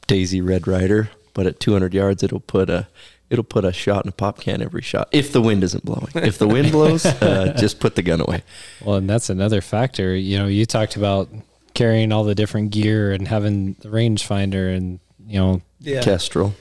[0.07, 2.87] Daisy Red Ryder, but at 200 yards, it'll put a
[3.29, 6.07] it'll put a shot in a pop can every shot if the wind isn't blowing.
[6.15, 8.41] If the wind blows, uh, just put the gun away.
[8.83, 10.15] Well, and that's another factor.
[10.15, 11.27] You know, you talked about
[11.73, 16.01] carrying all the different gear and having the rangefinder and, you know, Yeah.
[16.01, 16.53] Kestrel.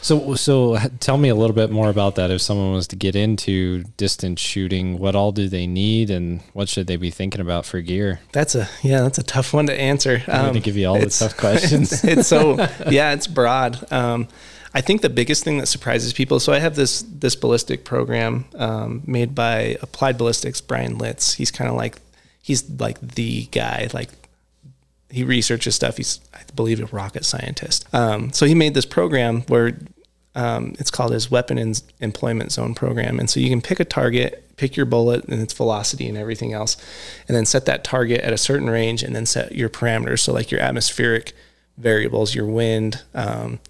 [0.00, 2.30] So, so tell me a little bit more about that.
[2.30, 6.68] If someone was to get into distance shooting, what all do they need, and what
[6.68, 8.20] should they be thinking about for gear?
[8.32, 10.22] That's a yeah, that's a tough one to answer.
[10.28, 12.04] I'm going to give you all the tough questions.
[12.04, 12.56] it's so
[12.90, 13.90] yeah, it's broad.
[13.90, 14.28] Um,
[14.74, 16.38] I think the biggest thing that surprises people.
[16.38, 21.32] So I have this this ballistic program um, made by Applied Ballistics, Brian Litz.
[21.32, 21.96] He's kind of like
[22.42, 23.88] he's like the guy.
[23.94, 24.10] Like
[25.14, 25.96] he researches stuff.
[25.96, 27.86] He's I believe a rocket scientist.
[27.94, 29.78] Um, so he made this program where
[30.34, 33.84] um, it's called his weapon in employment zone program, and so you can pick a
[33.84, 36.76] target, pick your bullet and its velocity and everything else,
[37.28, 40.20] and then set that target at a certain range, and then set your parameters.
[40.20, 41.32] So like your atmospheric
[41.78, 43.60] variables, your wind, um,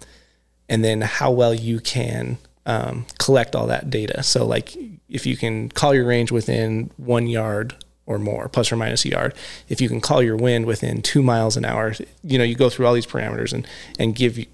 [0.67, 4.23] and then how well you can um, collect all that data.
[4.23, 4.75] So, like
[5.07, 7.75] if you can call your range within one yard
[8.05, 9.33] or more, plus or minus a yard,
[9.67, 12.69] if you can call your wind within two miles an hour, you know, you go
[12.69, 13.67] through all these parameters and
[13.99, 14.45] and give you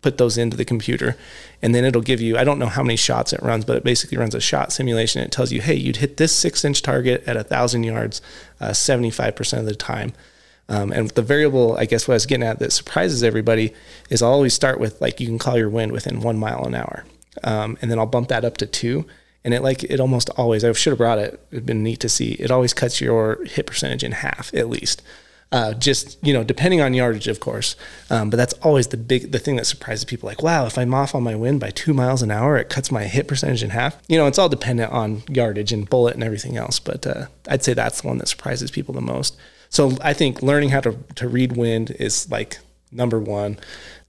[0.00, 1.16] put those into the computer.
[1.60, 3.84] And then it'll give you i don't know how many shots it runs but it
[3.84, 5.22] basically runs a shot simulation.
[5.22, 8.22] It tells you hey you'd hit this six inch target at a thousand yards
[8.60, 10.12] uh, 75% of the time.
[10.68, 13.72] Um, and the variable, I guess, what I was getting at that surprises everybody
[14.10, 16.74] is I'll always start with like you can call your wind within one mile an
[16.74, 17.04] hour,
[17.42, 19.06] um, and then I'll bump that up to two,
[19.44, 20.64] and it like it almost always.
[20.64, 21.40] I should have brought it.
[21.50, 22.32] It'd been neat to see.
[22.32, 25.02] It always cuts your hit percentage in half at least.
[25.50, 27.74] Uh, just you know, depending on yardage, of course.
[28.10, 30.26] Um, but that's always the big the thing that surprises people.
[30.26, 32.90] Like, wow, if I'm off on my wind by two miles an hour, it cuts
[32.90, 33.96] my hit percentage in half.
[34.08, 36.78] You know, it's all dependent on yardage and bullet and everything else.
[36.78, 39.38] But uh, I'd say that's the one that surprises people the most.
[39.70, 42.58] So I think learning how to, to read wind is like
[42.90, 43.58] number one.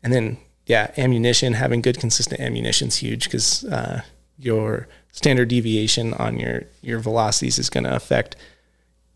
[0.03, 4.01] And then, yeah, ammunition, having good, consistent ammunition is huge because uh,
[4.37, 8.35] your standard deviation on your, your velocities is going to affect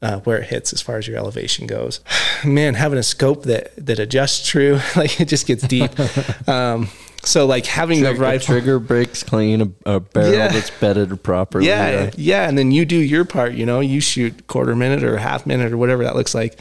[0.02, 2.02] uh, where it hits as far as your elevation goes.
[2.46, 5.92] Man, having a scope that, that adjusts true, like it just gets deep.
[6.50, 6.90] um,
[7.26, 10.50] so like having Trigger, the rifle trigger breaks clean, a, a barrel Yeah.
[10.50, 11.68] that's bedded properly.
[11.68, 13.54] yeah, yeah, and then you do your part.
[13.54, 16.60] You know, you shoot quarter minute or half minute or whatever that looks like.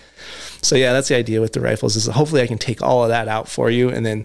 [0.63, 1.97] So yeah, that's the idea with the rifles.
[1.97, 4.25] Is hopefully I can take all of that out for you, and then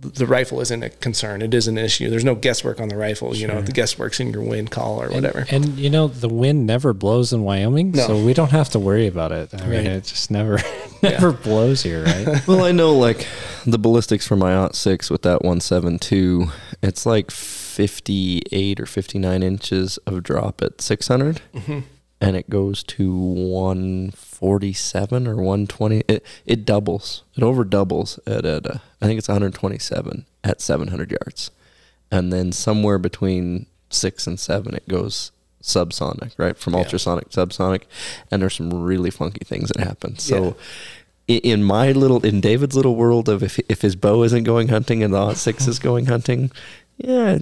[0.00, 1.42] the rifle isn't a concern.
[1.42, 2.08] It is an issue.
[2.10, 3.34] There's no guesswork on the rifle.
[3.34, 5.46] You know, the guesswork's in your wind call or whatever.
[5.50, 8.06] And you know the wind never blows in Wyoming, No.
[8.06, 9.54] so we don't have to worry about it.
[9.54, 10.58] I mean, it just never
[11.02, 12.42] never blows here, right?
[12.46, 13.26] Well, I know like
[13.66, 16.48] the ballistics for my Ot six with that one seven two.
[16.82, 21.80] It's like fifty eight or fifty nine inches of drop at six Mm-hmm.
[22.20, 26.02] And it goes to one forty seven or one twenty.
[26.08, 27.22] It it doubles.
[27.36, 30.88] It over doubles at at uh, I think it's one hundred twenty seven at seven
[30.88, 31.50] hundred yards,
[32.10, 35.30] and then somewhere between six and seven it goes
[35.62, 36.56] subsonic, right?
[36.56, 36.80] From Yeah.
[36.80, 37.82] ultrasonic to subsonic,
[38.30, 40.18] and there's some really funky things that happen.
[40.18, 40.56] So
[41.28, 44.68] i- in my little in David's little world of if if his bow isn't going
[44.68, 46.50] hunting and the six is going hunting,
[46.98, 47.38] yeah,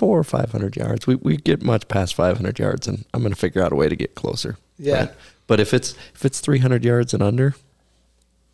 [0.00, 1.06] four or five hundred yards.
[1.06, 3.76] We we get much past five hundred yards, and I'm going to figure out a
[3.76, 4.56] way to get closer.
[4.78, 5.04] Yeah.
[5.04, 7.54] But, but if it's if it's three hundred yards and under,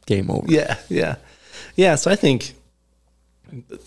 [0.06, 0.44] game over.
[0.48, 1.16] Yeah, yeah,
[1.76, 1.94] yeah.
[1.94, 2.54] So I think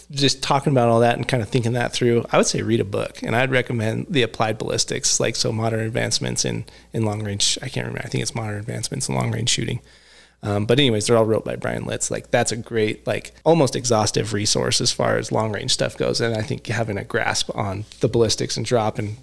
[0.10, 2.80] just talking about all that and kind of thinking that through, I would say read
[2.80, 7.22] a book, and I'd recommend the Applied Ballistics, like so modern advancements in in long
[7.24, 7.58] range.
[7.62, 8.06] I can't remember.
[8.06, 9.82] I think it's modern advancements in long range shooting.
[10.41, 12.10] Um, but anyways, they're all wrote by Brian Litz.
[12.10, 16.21] Like that's a great, like almost exhaustive resource as far as long range stuff goes.
[16.21, 19.17] And I think having a grasp on the ballistics and drop and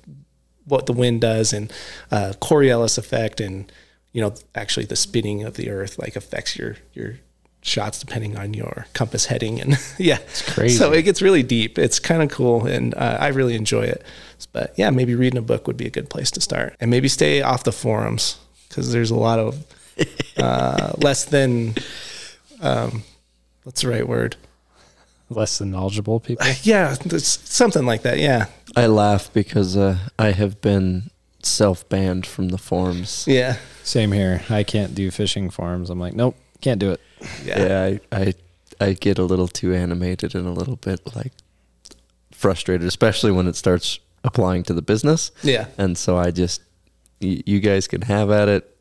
[0.67, 1.73] what the wind does and
[2.11, 3.71] uh, Coriolis effect and
[4.13, 7.19] you know actually the spinning of the earth like affects your your
[7.63, 10.77] shots depending on your compass heading and yeah it's crazy.
[10.77, 14.05] so it gets really deep it's kind of cool and uh, I really enjoy it
[14.53, 17.09] but yeah maybe reading a book would be a good place to start and maybe
[17.09, 19.65] stay off the forums because there's a lot of
[20.37, 21.75] uh, less than
[22.61, 23.03] um,
[23.65, 24.37] what's the right word
[25.29, 26.47] Less than knowledgeable people.
[26.63, 31.11] yeah it's something like that yeah I laugh because uh, I have been
[31.43, 33.25] self banned from the forums.
[33.27, 34.43] yeah Same here.
[34.51, 35.91] I can't do fishing forums.
[35.91, 37.01] I'm like, nope, can't do it.
[37.45, 38.35] yeah, Yeah, I, I
[38.81, 41.33] I get a little too animated and a little bit like
[42.33, 45.31] frustrated, especially when it starts applying to the business.
[45.43, 45.67] yeah.
[45.79, 46.61] And so I just,
[47.23, 48.76] y- you guys can have at it,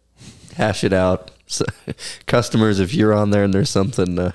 [0.56, 1.32] hash it out.
[1.48, 1.66] So,
[2.26, 4.32] customers, if you're on there and there's something uh,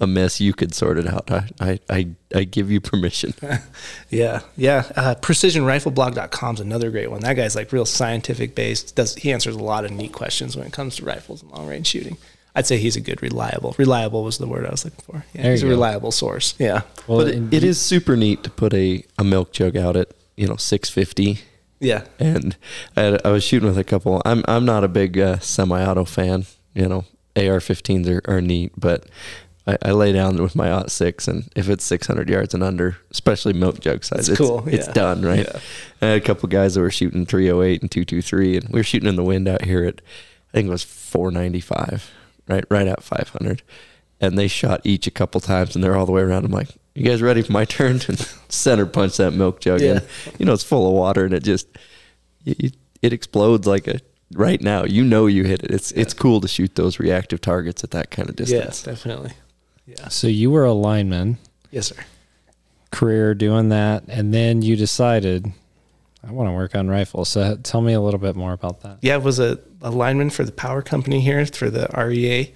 [0.00, 1.30] amiss, you could sort it out.
[1.30, 3.34] I, I, I, I give you permission.
[4.10, 4.90] Yeah, yeah.
[4.96, 7.20] Uh, PrecisionRifleblog.com is another great one.
[7.20, 8.96] That guy's like real scientific based.
[8.96, 11.68] Does he answers a lot of neat questions when it comes to rifles and long
[11.68, 12.16] range shooting.
[12.56, 13.76] I'd say he's a good reliable.
[13.78, 15.24] Reliable was the word I was looking for.
[15.32, 15.70] Yeah, There he's a go.
[15.70, 16.54] reliable source.
[16.58, 19.52] Yeah, Well, but it, and it you- is super neat to put a, a milk
[19.52, 21.40] jug out at, you know, 650
[21.80, 22.56] yeah, and
[22.96, 24.20] I, had- I was shooting with a couple.
[24.24, 26.46] I'm I'm not a big uh, semi-auto fan.
[26.74, 27.04] You know,
[27.36, 29.06] AR-15s are, are neat, but
[29.66, 32.96] I, I lay down with my Ot six, and if it's 600 yards and under,
[33.10, 34.92] especially milk jug size, It's it's cool, It's yeah.
[34.92, 35.46] done, right?
[35.46, 35.60] Yeah.
[36.02, 39.08] I had a couple guys that were shooting 308 and 223, and we were shooting
[39.08, 40.00] in the wind out here at
[40.52, 42.10] I think it was 495,
[42.48, 43.62] right, right at 500,
[44.20, 46.44] and they shot each a couple times, and they're all the way around.
[46.44, 48.00] I'm like, you guys ready for my turn?
[48.08, 49.96] And center punch that milk jug in.
[49.96, 50.32] Yeah.
[50.38, 51.66] You know, it's full of water and it just,
[52.44, 54.00] it, it explodes like a,
[54.34, 55.70] right now, you know you hit it.
[55.70, 58.64] It's, it's cool to shoot those reactive targets at that kind of distance.
[58.64, 59.32] Yes, definitely.
[59.86, 60.08] Yeah.
[60.08, 61.38] So you were a lineman,
[61.70, 61.96] Yes, sir.
[62.92, 65.52] career doing that, and then you decided,
[66.26, 67.28] I want to work on rifles.
[67.30, 68.98] So tell me a little bit more about that.
[69.02, 72.52] yeah, was a, a lineman for the power company here for the REA,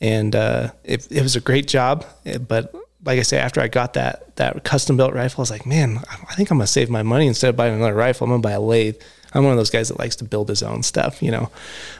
[0.00, 2.04] and uh, it, it was a great job.
[2.26, 2.74] eh, But
[3.06, 6.00] like I say, after I got that that custom built rifle, I was like, man,
[6.08, 8.24] I think I'm gonna save my money instead of buying another rifle.
[8.24, 8.96] I'm gonna buy a lathe.
[9.32, 11.50] I'm one of those guys that likes to build his own stuff, you know,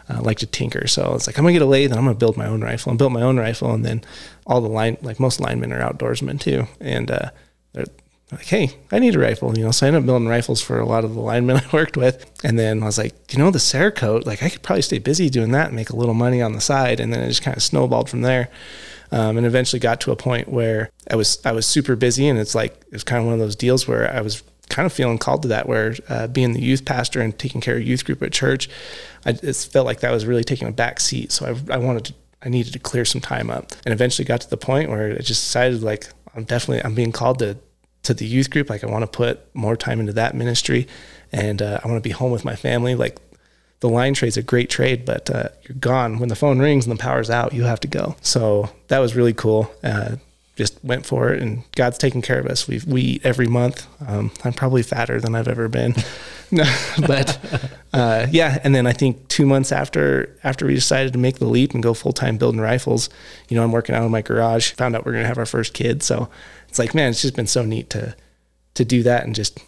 [0.09, 0.87] uh, like to tinker.
[0.87, 2.91] So it's like I'm gonna get a lathe and I'm gonna build my own rifle
[2.91, 3.73] and build my own rifle.
[3.73, 4.03] And then
[4.47, 7.31] all the line, like most linemen are outdoorsmen too, and uh,
[7.73, 7.87] they're
[8.33, 9.71] like, hey, I need a rifle, you know.
[9.71, 12.31] So I ended up building rifles for a lot of the linemen I worked with.
[12.45, 15.31] And then I was like, you know, the Cerakote, like I could probably stay busy
[15.31, 16.99] doing that and make a little money on the side.
[16.99, 18.49] And then it just kind of snowballed from there.
[19.13, 22.41] Um, and eventually got to a point where I was I was super busy, and
[22.41, 24.93] it's like it was kind of one of those deals where I was kind of
[24.93, 25.69] feeling called to that.
[25.69, 28.69] Where uh, being the youth pastor and taking care of youth group at church,
[29.25, 31.31] I just felt like that was really taking a back seat.
[31.31, 34.41] So I, I wanted to I needed to clear some time up, and eventually got
[34.41, 37.59] to the point where I just decided like I'm definitely I'm being called to
[38.07, 38.71] to the youth group.
[38.71, 40.89] Like I want to put more time into that ministry,
[41.33, 42.95] and uh, I want to be home with my family.
[42.95, 43.19] Like
[43.81, 46.99] the line trade's a great trade, but uh, you're gone when the phone rings and
[46.99, 47.53] the power's out.
[47.53, 48.17] You have to go.
[48.23, 49.71] So that was really cool.
[49.83, 50.17] Uh,
[50.57, 52.67] just went for it, and God's taking care of us.
[52.67, 53.87] We we eat every month.
[54.07, 55.95] Um, I'm probably fatter than I've ever been,
[57.07, 57.39] but
[57.93, 58.59] uh, yeah.
[58.65, 61.83] And then I think two months after after we decided to make the leap and
[61.83, 63.11] go full time building rifles,
[63.51, 64.73] you know, I'm working out in my garage.
[64.73, 66.31] Found out we're gonna have our first kid, so
[66.69, 68.15] it's like, man, it's just been so neat to
[68.75, 69.59] to do that and just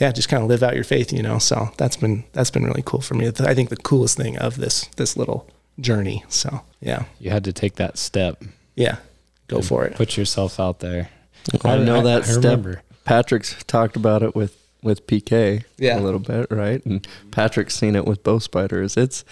[0.00, 1.38] yeah, just kind of live out your faith, you know.
[1.38, 3.28] So that's been that's been really cool for me.
[3.28, 6.24] I think the coolest thing of this this little journey.
[6.28, 8.42] So yeah, You had to take that step,
[8.74, 8.96] yeah,
[9.48, 9.94] go for it.
[9.96, 11.10] put yourself out there.
[11.64, 12.44] I know that I step.
[12.44, 12.82] remember.
[13.04, 15.98] Patrick's talked about it with with PK Yeah.
[15.98, 16.84] a little bit, right?
[16.86, 18.96] And Patrick's seen it with bow spiders.
[18.96, 19.24] It's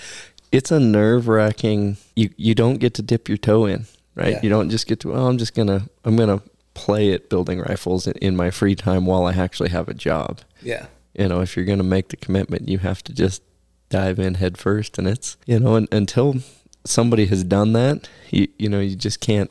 [0.52, 1.96] it's a nerve wracking.
[2.14, 4.34] You you don't get to dip your toe in, right?
[4.34, 4.40] Yeah.
[4.42, 5.14] You don't just get to.
[5.14, 6.42] Oh, I'm just gonna I'm gonna
[6.78, 10.40] play at building rifles in, in my free time while I actually have a job.
[10.62, 13.42] Yeah, You know, if you're gonna make the commitment, you have to just
[13.90, 14.98] dive in head first.
[14.98, 16.36] And it's you know, and, until
[16.84, 19.50] somebody has done that, you you know, you just can't.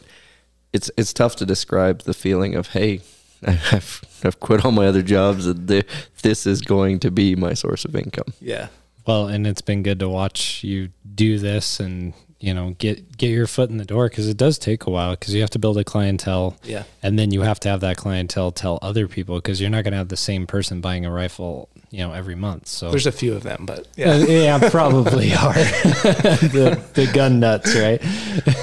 [0.74, 3.02] It's it's tough to describe the feeling of hey,
[3.72, 5.88] I've I've quit all my other jobs and th-
[6.22, 8.34] this is going to be my source of income.
[8.42, 8.68] yeah,
[9.06, 13.30] Well, and it's been good to watch you do this and you know get get
[13.30, 15.60] your foot in the door because it does take a while because you have to
[15.60, 16.56] build a clientele.
[16.64, 19.84] Yeah, and then you have to have that clientele tell other people because you're not
[19.84, 22.92] going to have the same person buying a rifle you know every month so.
[22.92, 25.54] There's a few of them, but yeah, yeah, yeah probably are.
[26.58, 28.02] The, the gun nuts right?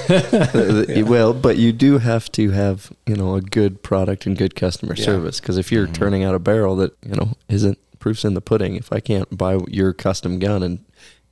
[0.09, 4.55] Uh, Well, but you do have to have you know a good product and good
[4.55, 5.05] customer Yeah.
[5.05, 8.41] service because if you're turning out a barrel that you know isn't proofs in the
[8.41, 10.84] pudding, if I can't buy your custom gun and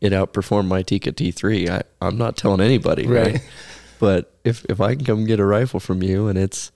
[0.03, 3.33] it outperformed my Tikka T3, I, I'm not telling anybody, right?
[3.33, 3.49] Right.
[3.99, 6.71] But if if I can come get a rifle from you and it's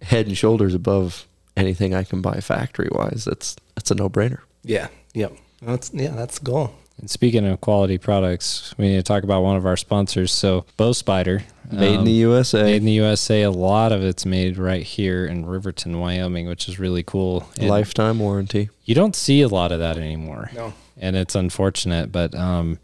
[0.00, 4.40] head and shoulders above anything I can buy factory wise, that's that's a no brainer.
[4.64, 5.36] yeah, yep.
[5.60, 6.74] That's yeah, that's the goal.
[6.98, 10.64] and speaking of quality products we need to talk about one of our sponsors so
[10.78, 12.62] bow spider Made in um, the USA.
[12.62, 13.42] Made in the USA.
[13.42, 17.48] A lot of it's made right here in Riverton, Wyoming, which is really cool.
[17.58, 18.70] And Lifetime warranty.
[18.84, 20.50] You don't see a lot of that anymore.
[20.54, 20.72] No.
[20.96, 22.78] And it's unfortunate, but um,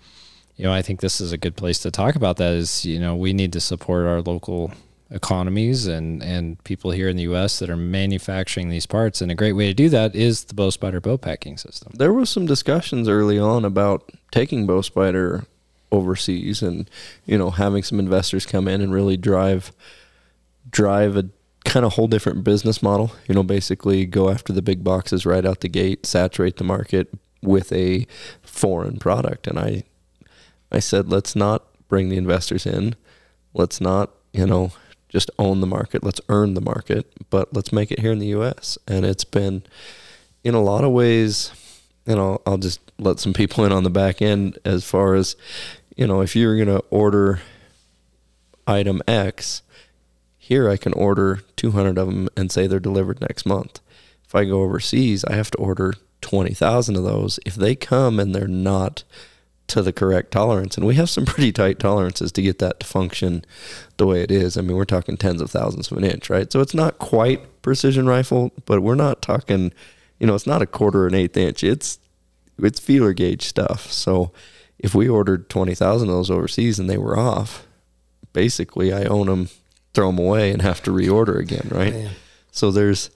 [0.56, 3.00] you know, I think this is a good place to talk about that is, you
[3.00, 4.72] know, we need to support our local
[5.12, 9.34] economies and and people here in the US that are manufacturing these parts and a
[9.34, 11.92] great way to do that is the Bow Spider bow packing system.
[11.96, 15.44] there was some discussions early on about taking bow spider
[15.90, 16.88] overseas and
[17.26, 19.72] you know having some investors come in and really drive
[20.70, 21.28] drive a
[21.66, 25.44] kind of whole different business model you know basically go after the big boxes right
[25.44, 28.06] out the gate saturate the market with a
[28.42, 29.46] foreign product.
[29.46, 29.84] And i
[30.70, 32.94] i said let's not bring the investors in.
[33.54, 34.72] Let's not you know
[35.08, 36.02] just own the market.
[36.02, 39.62] Let's earn the market but let's make it here in the us and it's been
[40.44, 41.50] in a lot of ways
[42.06, 45.34] and I'll, I'll just let some people in on the back end as far as
[45.96, 47.40] you know if you're going to order
[48.66, 49.62] item x
[50.36, 53.80] here i can order 200 of them and say they're delivered next month.
[54.26, 58.34] If i go overseas i have to order 20000 of those if they come and
[58.34, 59.04] they're not
[59.68, 62.86] to the correct tolerance and we have some pretty tight tolerances to get that to
[62.86, 63.44] function
[63.96, 66.52] the way it is i mean we're talking tens of thousands of an inch right
[66.52, 69.72] so it's not quite precision rifle but we're not talking
[70.18, 71.98] you know it's not a quarter or an eighth inch it's
[72.58, 74.32] it's feeler gauge stuff so
[74.78, 77.66] if we ordered 20000 of those overseas and they were off
[78.32, 79.48] basically i own them
[79.94, 81.92] throw them away and have to reorder again, right?
[81.92, 82.10] Man.
[82.50, 83.10] So there's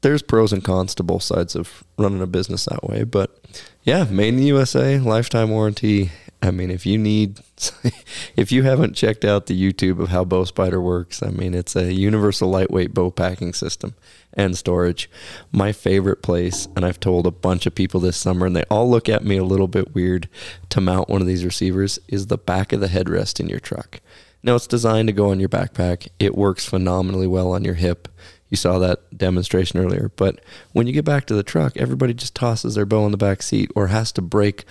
[0.00, 3.04] there's pros and cons to both sides of running a business that way.
[3.04, 3.38] But
[3.82, 6.10] yeah, made in the USA, lifetime warranty.
[6.40, 7.40] I mean, if you need,
[8.36, 11.74] if you haven't checked out the YouTube of how Bow Spider works, I mean, it's
[11.74, 13.94] a universal lightweight bow packing system
[14.34, 15.10] and storage.
[15.50, 18.88] My favorite place, and I've told a bunch of people this summer, and they all
[18.88, 20.28] look at me a little bit weird
[20.68, 24.00] to mount one of these receivers, is the back of the headrest in your truck.
[24.42, 26.08] Now, it's designed to go on your backpack.
[26.20, 28.06] It works phenomenally well on your hip.
[28.50, 30.10] You saw that demonstration earlier.
[30.16, 30.40] But
[30.72, 33.42] when you get back to the truck, everybody just tosses their bow in the back
[33.42, 34.64] seat or has to break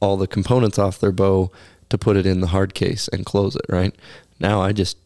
[0.00, 1.50] all the components off their bow
[1.90, 3.94] to put it in the hard case and close it, right?
[4.38, 4.96] Now I just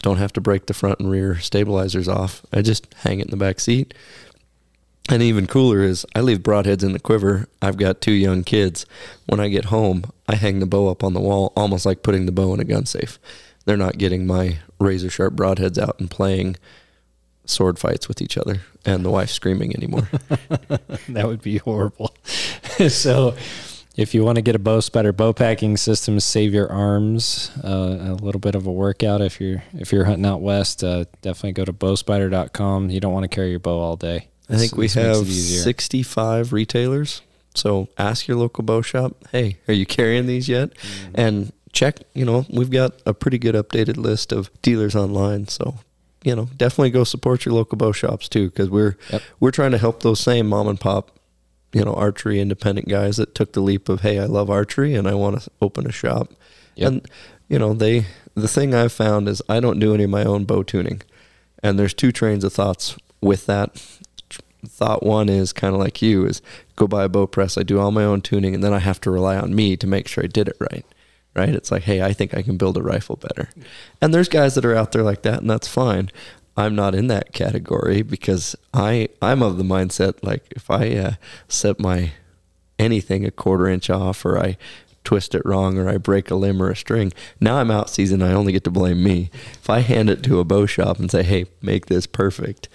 [0.00, 2.44] don't have to break the front and rear stabilizers off.
[2.52, 3.94] I just hang it in the back seat.
[5.08, 7.48] And even cooler is I leave broadheads in the quiver.
[7.60, 8.86] I've got two young kids.
[9.26, 12.26] When I get home, I hang the bow up on the wall, almost like putting
[12.26, 13.18] the bow in a gun safe.
[13.64, 16.56] They're not getting my razor sharp broadheads out and playing
[17.44, 20.08] sword fights with each other and the wife screaming anymore.
[21.08, 22.14] that would be horrible.
[22.88, 23.34] so,
[23.96, 27.50] if you want to get a bow spider bow packing system, save your arms.
[27.62, 30.82] Uh, a little bit of a workout if you're if you're hunting out west.
[30.82, 32.90] Uh, definitely go to bowspider.com.
[32.90, 34.28] You don't want to carry your bow all day.
[34.48, 37.22] I think This- we this have 65 retailers.
[37.54, 40.74] So ask your local bow shop, hey, are you carrying these yet?
[40.74, 41.12] Mm-hmm.
[41.14, 45.48] And check, you know, we've got a pretty good updated list of dealers online.
[45.48, 45.76] So,
[46.24, 49.22] you know, definitely go support your local bow shops too, because we're Yep.
[49.40, 51.18] we're trying to help those same mom and pop,
[51.72, 55.08] you know, archery independent guys that took the leap of, hey, I love archery and
[55.08, 56.32] I want to open a shop.
[56.76, 56.88] Yep.
[56.88, 57.08] And
[57.48, 60.44] you know, they the thing I've found is I don't do any of my own
[60.44, 61.02] bow tuning.
[61.62, 63.80] And there's two trains of thoughts with that.
[64.66, 66.40] Thought one is kind of like you is
[66.76, 67.58] go buy a bow press.
[67.58, 69.86] I do all my own tuning and then I have to rely on me to
[69.86, 70.86] make sure I did it right.
[71.34, 71.48] Right?
[71.48, 73.48] It's like, hey, I think I can build a rifle better.
[74.00, 76.10] And there's guys that are out there like that and that's fine.
[76.56, 81.12] I'm not in that category because I I'm of the mindset like if I uh,
[81.48, 82.12] set my
[82.78, 84.56] anything a quarter inch off or I
[85.04, 88.22] twist it wrong or I break a limb or a string, now I'm out season.
[88.22, 89.30] I only get to blame me.
[89.54, 92.68] If I hand it to a bow shop and say, "Hey, make this perfect,"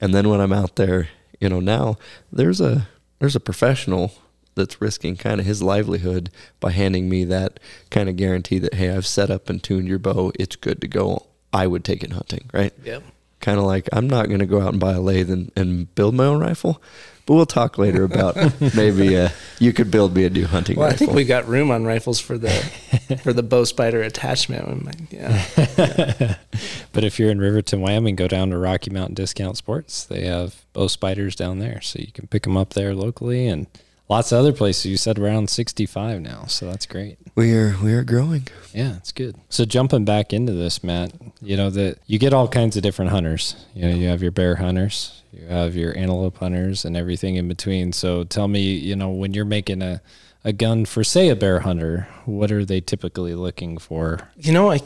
[0.00, 1.08] and then when I'm out there,
[1.40, 1.98] you know, now
[2.32, 4.12] there's a there's a professional
[4.54, 7.58] that's risking kind of his livelihood by handing me that
[7.90, 10.88] kind of guarantee that hey, I've set up and tuned your bow, it's good to
[10.88, 11.26] go.
[11.52, 12.72] I would take it hunting, right?
[12.84, 13.02] Yep.
[13.40, 15.94] kind of like I'm not going to go out and buy a lathe and, and
[15.94, 16.82] build my own rifle,
[17.26, 18.36] but we'll talk later about
[18.74, 19.28] maybe uh,
[19.60, 21.06] you could build me a new hunting Well, I rifle.
[21.06, 22.50] think we got room on rifles for the
[23.22, 24.66] for the bow spider attachment.
[24.68, 26.36] We might- Yeah.
[26.92, 30.04] But if you're in Riverton, Wyoming, go down to Rocky Mountain Discount Sports.
[30.04, 33.66] They have bow spiders down there, so you can pick them up there locally, and
[34.08, 34.86] lots of other places.
[34.86, 37.18] You said around 65 now, so that's great.
[37.34, 38.48] we are we are growing.
[38.72, 39.36] Yeah, it's good.
[39.48, 43.10] So jumping back into this, Matt, you know that you get all kinds of different
[43.10, 43.56] hunters.
[43.74, 47.48] You know, you have your bear hunters, you have your antelope hunters, and everything in
[47.48, 47.92] between.
[47.92, 50.00] So tell me, you know, when you're making a
[50.46, 54.28] a gun for say a bear hunter, what are they typically looking for?
[54.36, 54.80] You know, I,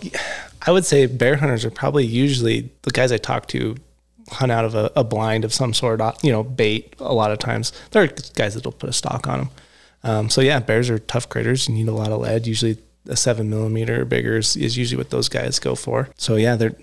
[0.64, 3.74] I would say bear hunters are probably usually the guys I talk to
[4.30, 7.30] hunt out of a, a blind of some sort, uh, you know, bait a lot
[7.30, 7.72] of times.
[7.90, 9.50] There are guys that'll put a stock on them.
[10.04, 11.68] Um, so yeah, bears are tough critters.
[11.68, 12.46] You need a lot of lead.
[12.46, 16.10] Usually a seven millimeter or bigger is, is usually what those guys go for.
[16.16, 16.76] So yeah, they're,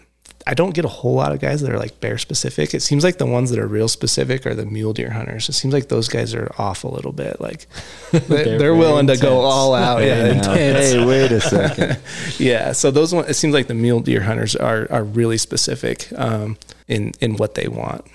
[0.48, 2.76] I don't get a whole lot of guys that are like bear specific.
[2.76, 5.50] It seems like the ones that are real specific are the mule deer hunters.
[5.50, 7.42] It seems like those guys are off a little bit.
[7.42, 7.66] Like
[8.12, 10.04] they, They're they're, willing to go all out.
[10.04, 10.92] Yeah, intense.
[10.92, 11.98] Hey, wait a second.
[12.38, 16.08] Yeah, so those one it seems like the mule deer hunters are are really specific
[16.16, 16.58] um,
[16.88, 18.06] in in what they want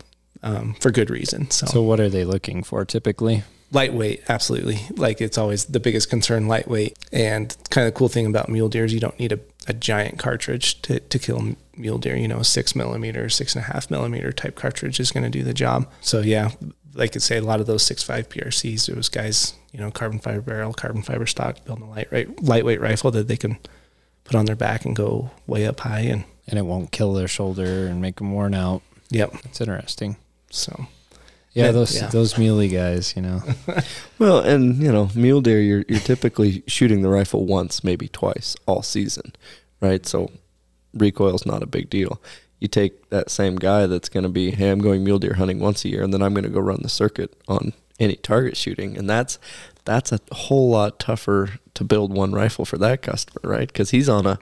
[0.42, 1.50] um, for good reason.
[1.50, 3.42] So, So what are they looking for typically?
[3.72, 4.80] lightweight, absolutely.
[4.96, 6.98] Like it's always the biggest concern, lightweight.
[7.12, 9.38] And kind of the cool thing about mule deer is you don't need a,
[9.70, 12.16] a giant cartridge to to kill mule deer.
[12.16, 15.30] You know, a six millimeter, six and a half millimeter type cartridge is going to
[15.30, 15.88] do the job.
[16.00, 16.50] So yeah,
[16.94, 20.18] like I say, a lot of those six five PRCs, those guys, you know, carbon
[20.18, 23.58] fiber barrel, carbon fiber stock, building a light right, lightweight rifle that they can
[24.24, 27.28] put on their back and go way up high and And it won't kill their
[27.28, 28.82] shoulder and make them worn out.
[29.10, 29.34] Yep.
[29.44, 30.16] It's interesting.
[30.50, 30.86] So
[31.52, 32.08] Yeah, Yeah, those yeah.
[32.08, 33.42] those muley guys, you know.
[34.18, 38.54] Well, and you know, mule deer, you're you're typically shooting the rifle once, maybe twice
[38.66, 39.32] all season,
[39.80, 40.04] right?
[40.06, 40.30] So
[40.94, 42.20] recoil's not a big deal.
[42.58, 45.60] You take that same guy that's going to be, hey, I'm going mule deer hunting
[45.60, 48.56] once a year, and then I'm going to go run the circuit on any target
[48.56, 49.38] shooting, and that's
[49.84, 53.68] that's a whole lot tougher to build one rifle for that customer, right?
[53.68, 54.38] Because he's on a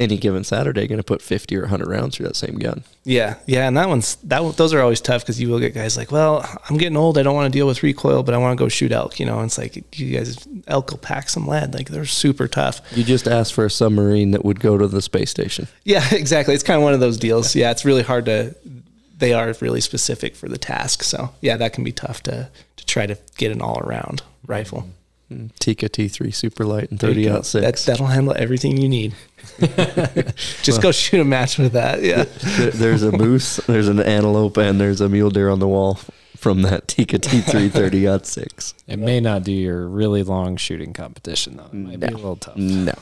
[0.00, 2.82] any given Saturday going to put 50 or 100 rounds through that same gun.
[3.04, 4.42] Yeah, yeah, and that one's that.
[4.42, 7.18] one- Those are always tough because you will get guys like, "Well, I'm getting old.
[7.18, 9.26] I don't want to deal with recoil, but I want to go shoot elk." You
[9.26, 11.74] know, and it's like you guys elk will pack some lead.
[11.74, 12.80] Like they're super tough.
[12.96, 15.68] You just asked for a submarine that would go to the space station.
[15.84, 16.54] Yeah, exactly.
[16.54, 17.54] It's kind of one of those deals.
[17.54, 18.54] Yeah, it's really hard to.
[19.18, 22.86] They are really specific for the task, so yeah, that can be tough to to
[22.86, 24.88] try to get an all around rifle.
[25.58, 27.84] Tikka T3 super light and 30 aught six.
[27.84, 29.14] That, that'll handle everything you need.
[30.62, 32.02] Just go shoot a match with that.
[32.02, 32.24] Yeah.
[32.58, 35.98] There- there's a moose, there's an antelope, and there's a mule deer on the wall
[36.36, 38.74] from that Tikka T3 30 aught six.
[38.88, 41.66] It may not do your really long shooting competition though.
[41.66, 42.56] It might be a little tough.
[42.56, 42.94] No.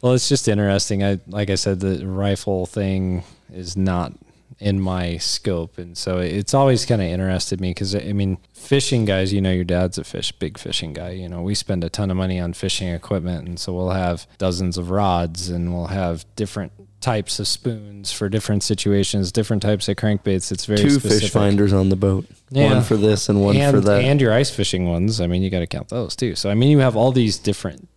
[0.00, 1.04] Well, it's just interesting.
[1.04, 4.12] I like I said, the rifle thing is not
[4.58, 9.04] in my scope, and so it's always kind of interested me because I mean, fishing
[9.04, 9.32] guys.
[9.32, 11.10] You know, your dad's a fish, big fishing guy.
[11.10, 14.26] You know, we spend a ton of money on fishing equipment, and so we'll have
[14.38, 19.88] dozens of rods, and we'll have different types of spoons for different situations, different types
[19.88, 20.50] of crankbaits.
[20.50, 21.20] It's very Two specific.
[21.24, 22.24] fish finders on the boat.
[22.48, 22.72] Yeah.
[22.72, 24.02] One for this and one and, for that.
[24.02, 25.20] and your ice fishing ones.
[25.20, 26.34] I mean, you got to count those too.
[26.34, 27.88] So I mean, you have all these different,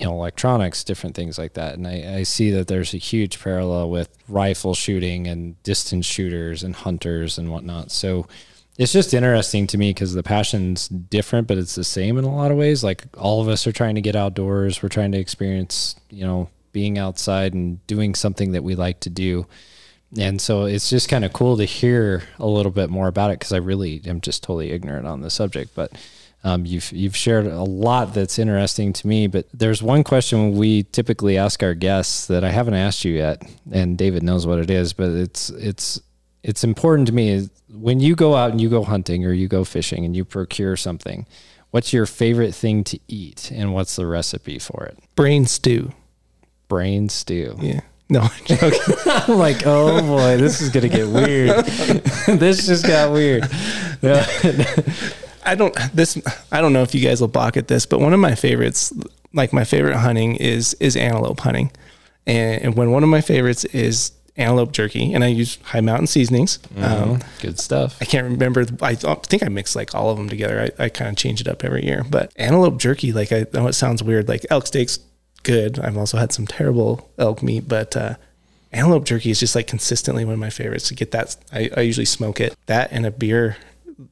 [0.00, 1.74] you know, electronics, different things like that.
[1.74, 6.62] And I, I see that there's a huge parallel with rifle shooting and distance shooters
[6.62, 7.90] and hunters and whatnot.
[7.90, 8.26] So
[8.78, 12.34] it's just interesting to me because the passion's different, but it's the same in a
[12.34, 12.82] lot of ways.
[12.82, 14.82] Like all of us are trying to get outdoors.
[14.82, 19.10] We're trying to experience, you know, being outside and doing something that we like to
[19.10, 19.46] do.
[20.18, 23.38] And so it's just kind of cool to hear a little bit more about it
[23.38, 25.74] because I really am just totally ignorant on the subject.
[25.74, 25.92] But
[26.42, 29.26] um, you've you've shared a lot that's interesting to me.
[29.26, 33.42] But there's one question we typically ask our guests that I haven't asked you yet,
[33.70, 34.92] and David knows what it is.
[34.92, 36.00] But it's it's
[36.42, 39.48] it's important to me is when you go out and you go hunting or you
[39.48, 41.26] go fishing and you procure something.
[41.70, 44.98] What's your favorite thing to eat, and what's the recipe for it?
[45.14, 45.92] Brain stew.
[46.66, 47.56] Brain stew.
[47.60, 47.82] Yeah.
[48.08, 48.80] No, I'm joking.
[49.06, 51.64] I'm like, oh boy, this is gonna get weird.
[52.26, 53.48] this just got weird.
[55.44, 56.20] I don't this
[56.52, 58.92] I don't know if you guys will balk at this, but one of my favorites,
[59.32, 61.70] like my favorite hunting is is antelope hunting,
[62.26, 66.06] and, and when one of my favorites is antelope jerky, and I use Hi Mountain
[66.06, 66.58] Seasonings.
[66.78, 67.98] Um, Good stuff.
[68.00, 68.64] I can't remember.
[68.80, 70.70] I th- think I mix like all of them together.
[70.78, 72.04] I, I kind of change it up every year.
[72.08, 74.28] But antelope jerky, like I know it sounds weird.
[74.28, 74.98] Like elk steaks,
[75.42, 75.78] good.
[75.78, 78.14] I've also had some terrible elk meat, but uh,
[78.72, 80.88] antelope jerky is just like consistently one of my favorites.
[80.88, 82.56] To get that, I, I usually smoke it.
[82.66, 83.56] That and a beer,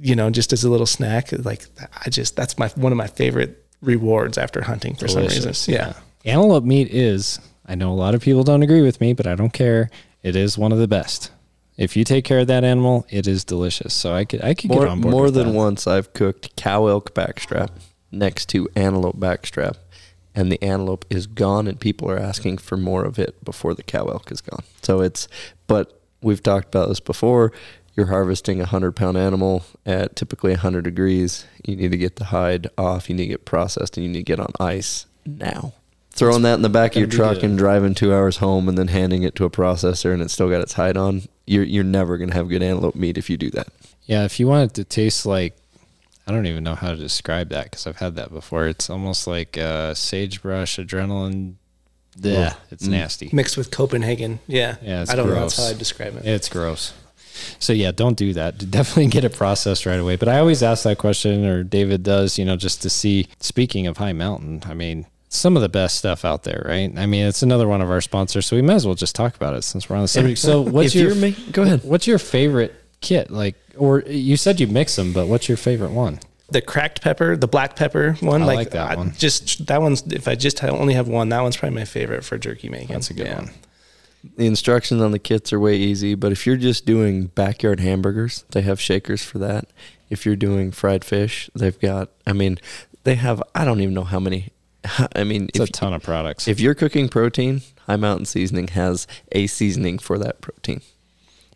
[0.01, 1.30] you know, just as a little snack.
[1.32, 1.64] Like
[2.05, 5.68] I just that's my one of my favorite rewards after hunting for some Delicious.
[5.68, 5.74] reason.
[5.74, 5.93] Yeah.
[6.24, 9.34] Antelope meat is, I know a lot of people don't agree with me, but I
[9.34, 9.89] don't care.
[10.22, 11.30] It is one of the best.
[11.76, 13.95] If you take care of that animal, it is delicious.
[13.95, 15.55] So I could I could more get on board more with than that.
[15.55, 17.70] once, I've cooked cow elk backstrap
[18.11, 19.76] next to antelope backstrap,
[20.34, 23.84] and the antelope is gone, and people are asking for more of it before the
[23.84, 24.64] cow elk is gone.
[24.82, 25.28] So it's,
[25.68, 27.53] but we've talked about this before.
[27.99, 31.46] You're harvesting a hundred pound animal at typically hundred degrees.
[31.64, 33.11] You need to get the hide off.
[33.11, 35.72] You need to get processed, and you need to get on ice now.
[36.12, 38.86] Throwing that in the back of your truck and driving two hours home, and then
[38.86, 41.22] handing it to a processor, and it's still got its hide on.
[41.44, 43.66] You're you're never gonna have good antelope meat if you do that.
[44.05, 45.57] Yeah, if you want it to taste like,
[46.24, 48.68] I don't even know how to describe that because I've had that before.
[48.68, 51.55] It's almost like uh, sagebrush, adrenaline.
[52.14, 53.28] Yeah, it's nasty.
[53.32, 54.38] Mixed with Copenhagen.
[54.46, 54.76] Yeah.
[54.82, 55.34] Yeah, it's I don't know.
[55.34, 55.57] gross.
[55.57, 56.24] That's how I describe it.
[56.24, 56.92] It's gross.
[57.59, 58.59] So yeah, don't do that.
[58.70, 60.16] Definitely get it processed right away.
[60.16, 63.28] But I always ask that question, or David does, you know, just to see.
[63.41, 66.91] Speaking of Hi Mountain, I mean, some of the best stuff out there, right?
[66.97, 69.36] I mean, it's another one of our sponsors, so we might as well just talk
[69.36, 70.39] about it since we're on the subject.
[70.39, 71.84] So, what's your you're go ahead.
[71.84, 73.30] What's your favorite kit?
[73.30, 76.20] Like, or you said you mix them, but what's your favorite one?
[76.51, 78.43] the cracked pepper, the black pepper one.
[78.43, 79.12] I like, like that I one.
[79.18, 80.03] Just that one's.
[80.11, 82.95] If I just only have one, that one's probably my favorite for jerky making.
[82.95, 83.34] That's a good Yeah.
[83.41, 83.51] one.
[84.36, 88.44] The instructions on the kits are way easy, but if you're just doing backyard hamburgers,
[88.50, 89.66] they have shakers for that.
[90.10, 92.58] If you're doing fried fish, they've got, I mean,
[93.04, 94.50] they have, I don't even know how many.
[95.14, 96.48] I mean, It's if, a ton of products.
[96.48, 100.82] if you're cooking protein, Hi Mountain Seasoning has a seasoning for that protein.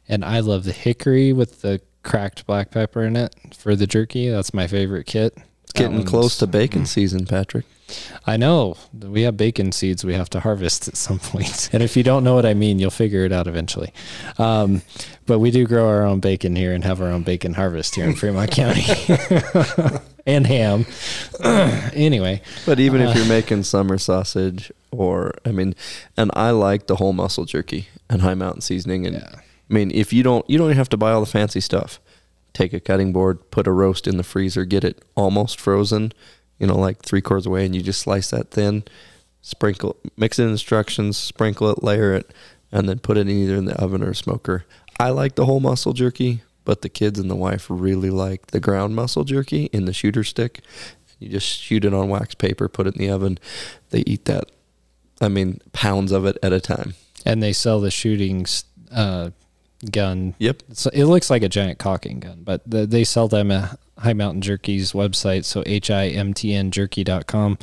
[0.09, 4.29] and I love the hickory with the cracked black pepper in it for the jerky.
[4.29, 5.37] That's my favorite kit.
[5.65, 7.65] It's getting um, close to bacon season, Patrick.
[8.27, 11.71] I know we have bacon seeds we have to harvest at some point.
[11.73, 13.93] And if you don't know what I mean, you'll figure it out eventually.
[14.39, 14.83] Um,
[15.27, 18.05] but we do grow our own bacon here and have our own bacon harvest here
[18.05, 18.85] in Fremont County
[20.27, 20.87] and ham.
[21.95, 23.11] anyway, But even Uh.
[23.11, 25.75] if you're making summer sausage or, I mean,
[26.17, 29.07] and I like the whole muscle jerky and Hi Mountain Seasoning.
[29.07, 29.29] And Yeah.
[29.35, 31.99] I mean, if you don't, you don't even have to buy all the fancy stuff.
[32.53, 36.13] Take a cutting board, put a roast in the freezer, get it almost frozen,
[36.63, 38.85] you know, like three quarters away, and you just slice that thin.
[39.43, 42.33] sprinkle, mix it in instructions, sprinkle it, layer it,
[42.71, 44.65] and then put it either in the oven or smoker.
[44.99, 48.61] I like the whole muscle jerky, but the kids and the wife really like the
[48.61, 50.61] ground muscle jerky in the shooter stick.
[51.19, 53.39] You just shoot it on wax paper, put it in the oven.
[53.91, 54.45] They eat that.
[55.21, 56.95] I mean, pounds of it at a time.
[57.27, 58.47] And they sell the shooting
[58.91, 59.31] uh,
[59.91, 60.35] gun.
[60.39, 60.63] Yep.
[60.73, 63.51] So it looks like a giant caulking gun, but the, they sell them
[64.03, 65.45] Hi Mountain Jerky's website.
[65.45, 67.59] So H-I-M-T-N jerky.com.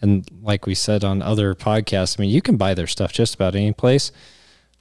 [0.00, 3.34] And like we said on other podcasts, I mean, you can buy their stuff just
[3.34, 4.10] about any place.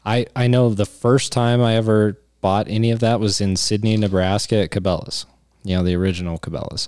[0.05, 3.97] I, I know the first time I ever bought any of that was in Sidney,
[3.97, 5.25] Nebraska at Cabela's,
[5.63, 6.87] you know, the original Cabela's.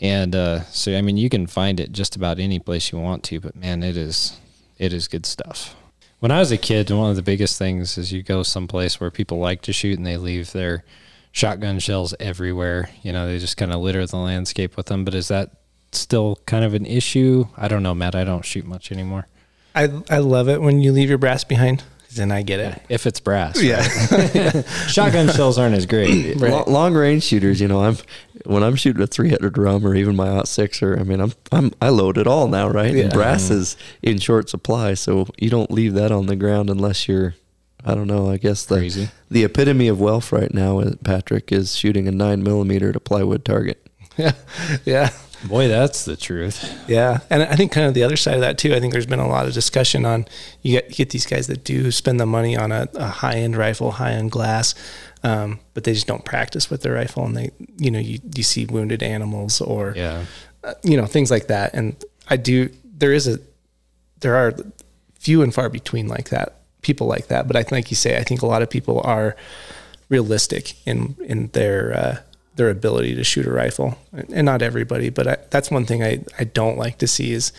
[0.00, 3.24] And uh, so, I mean, you can find it just about any place you want
[3.24, 4.38] to, but man, it is,
[4.78, 5.74] it is good stuff.
[6.20, 9.10] When I was a kid, one of the biggest things is you go someplace where
[9.10, 10.84] people like to shoot and they leave their
[11.32, 12.90] shotgun shells everywhere.
[13.02, 15.04] You know, they just kind of litter the landscape with them.
[15.04, 15.50] But is that
[15.92, 17.46] still kind of an issue?
[17.56, 18.14] I don't know, Matt.
[18.14, 19.26] I don't shoot much anymore.
[19.74, 21.84] I I love it when you leave your brass behind.
[22.12, 22.82] Then I get it.
[22.88, 23.86] If it's brass, Yeah.
[24.10, 24.64] right?
[24.88, 26.36] shotgun shells aren't as great.
[26.40, 26.50] Right.
[26.50, 27.98] Lo- long range shooters, you know, I'm
[28.46, 30.98] when I'm shooting a 300 drum or even my aught sixer.
[30.98, 32.92] I mean, I'm I'm I load it all now, right?
[32.92, 33.04] Yeah.
[33.04, 33.54] And brass mm-hmm.
[33.54, 37.34] is in short supply, so you don't leave that on the ground unless you're,
[37.84, 38.30] I don't know.
[38.30, 39.08] I guess the Crazy.
[39.30, 43.44] the epitome of wealth right now, uh, Patrick, is shooting a nine millimeter to plywood
[43.44, 43.86] target.
[44.16, 44.32] yeah.
[44.84, 45.10] Yeah.
[45.48, 46.70] Boy, that's the truth.
[46.86, 48.74] Yeah, and I think kind of the other side of that too.
[48.74, 50.26] I think there's been a lot of discussion on
[50.60, 53.36] you get you get these guys that do spend the money on a, a high
[53.36, 54.74] end rifle, high end glass,
[55.22, 58.42] um, but they just don't practice with their rifle, and they you know you you
[58.42, 60.26] see wounded animals or Yeah.
[60.62, 61.72] uh, you know things like that.
[61.72, 61.96] And
[62.28, 63.38] I do there is a
[64.20, 64.52] there are
[65.18, 68.16] few and far between like that people like that, but I think like you say
[68.18, 69.36] I think a lot of people are
[70.08, 72.16] realistic in in their uh,
[72.56, 76.24] their ability to shoot a rifle, and not everybody, but I, that's one thing I
[76.38, 77.52] I don't like to see is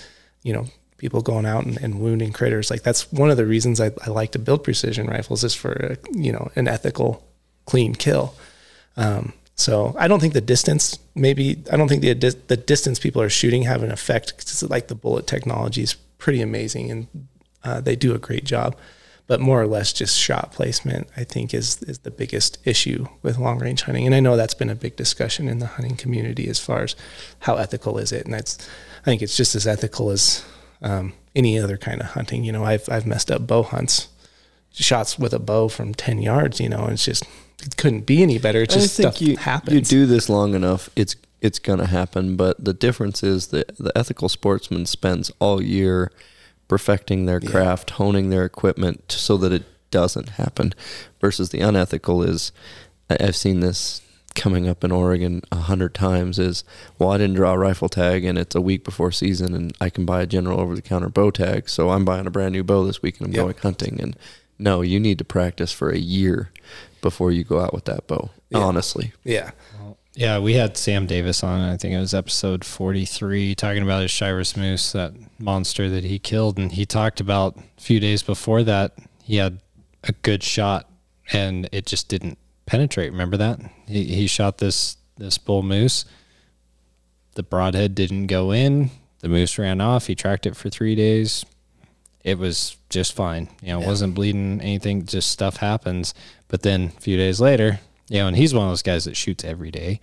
[0.44, 0.68] you know
[0.98, 2.70] people going out and, and wounding critters.
[2.70, 5.72] Like that's one of the reasons I, I like to build precision rifles is for
[5.72, 7.26] a, you know an ethical,
[7.66, 8.36] clean kill.
[8.98, 13.22] Um, so I don't think the distance, maybe I don't think the the distance people
[13.22, 17.08] are shooting have an effect because like the bullet technology is pretty amazing and
[17.64, 18.76] uh, they do a great job.
[19.32, 23.38] But more or less, just shot placement, I think, is is the biggest issue with
[23.38, 24.06] long range hunting.
[24.06, 26.98] And I know that's been a big discussion in the hunting community as far as
[27.40, 28.26] how ethical is it.
[28.26, 28.58] And that's,
[29.04, 30.44] I think it's just as ethical as
[30.82, 32.44] um, any other kind of hunting.
[32.44, 34.10] You know, I've I've messed up bow hunts,
[34.74, 36.60] shots with a bow from ten yards.
[36.60, 37.24] You know, and it's just
[37.64, 38.64] it couldn't be any better.
[38.64, 39.74] It's just stuff you happens.
[39.74, 42.36] you do this long enough, it's it's gonna happen.
[42.36, 46.12] But the difference is that the ethical sportsman spends all year
[46.72, 50.74] perfecting their craft, honing their equipment so that it doesn't happen.
[51.20, 52.54] Versus the unethical is,
[53.10, 54.02] I've seen this
[54.36, 56.40] coming up in Oregon a hundred times.
[56.40, 56.64] Is
[56.98, 59.90] well, I didn't draw a rifle tag, and it's a week before season, and I
[59.90, 62.64] can buy a general over the counter bow tag, so I'm buying a brand new
[62.64, 63.44] bow this week, and I'm Yep.
[63.44, 64.00] going hunting.
[64.02, 64.16] And
[64.58, 66.52] no, you need to practice for a year
[67.02, 68.30] before you go out with that bow.
[68.54, 69.52] Honestly, Yeah.
[70.14, 71.62] Yeah, we had Sam Davis on.
[71.62, 76.20] I think it was episode 43, talking about his Shiras Moose, that monster that he
[76.20, 76.58] killed.
[76.58, 78.94] And he talked about a few days before that,
[79.24, 79.62] he had
[80.04, 80.90] a good shot
[81.32, 83.12] and it just didn't penetrate.
[83.12, 83.60] Remember that?
[83.88, 86.04] He, he shot this, this bull moose.
[87.36, 88.92] The broadhead didn't go in.
[89.20, 90.08] The moose ran off.
[90.08, 91.46] He tracked it for three days.
[92.24, 93.48] It was just fine.
[93.62, 96.14] You know, it wasn't bleeding anything, just stuff happens.
[96.50, 97.80] But then a few days later,
[98.12, 100.00] you know, and he's one of those guys that shoots every day.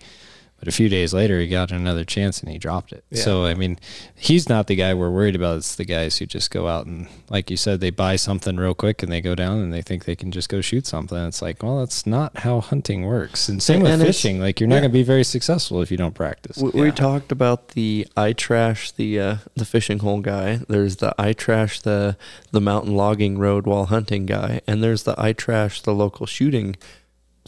[0.57, 3.05] But a few days later, he got another chance and he dropped it.
[3.11, 3.23] Yeah.
[3.23, 3.79] So, I mean,
[4.13, 5.55] he's not the guy we're worried about.
[5.55, 8.73] It's the guys who just go out and, like you said, they buy something real
[8.73, 11.17] quick and they go down and they think they can just go shoot something.
[11.17, 13.47] It's like, well, that's not how hunting works.
[13.47, 14.41] And same with And it's- fishing.
[14.41, 16.57] Like, you're not going to be very successful if you don't practice.
[16.57, 20.57] We, we talked about the I trash the uh, the fishing hole guy.
[20.67, 22.17] There's the I trash the
[22.51, 26.75] the mountain logging road while hunting guy, and there's the I trash the local shooting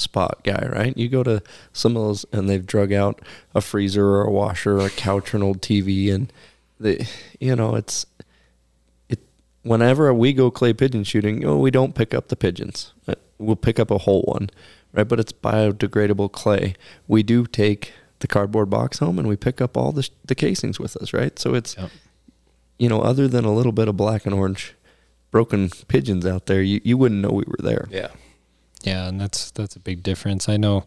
[0.01, 0.67] spot guy.
[0.71, 0.97] Right?
[0.97, 1.41] You go to
[1.73, 3.21] some of those, and they've drug out
[3.55, 6.31] a freezer or a washer or a couch or an old TV, and
[6.79, 7.07] the
[7.39, 8.05] you know it's
[9.09, 9.19] it.
[9.63, 12.93] Whenever we go clay pigeon shooting, you know, we don't pick up the pigeons.
[13.07, 14.51] Uh, We'll pick up a whole one,
[14.93, 15.07] right?
[15.07, 16.75] But it's biodegradable clay.
[17.07, 20.79] We do take the cardboard box home and we pick up all the, the casings
[20.79, 21.39] with us, right?
[21.39, 21.89] So it's, Yep.
[22.77, 24.75] you know, other than a little bit of black and orange
[25.31, 27.87] broken pigeons out there, you, you wouldn't know we were there.
[27.89, 28.09] Yeah.
[28.83, 30.49] Yeah, and that's that's a big difference.
[30.49, 30.85] I know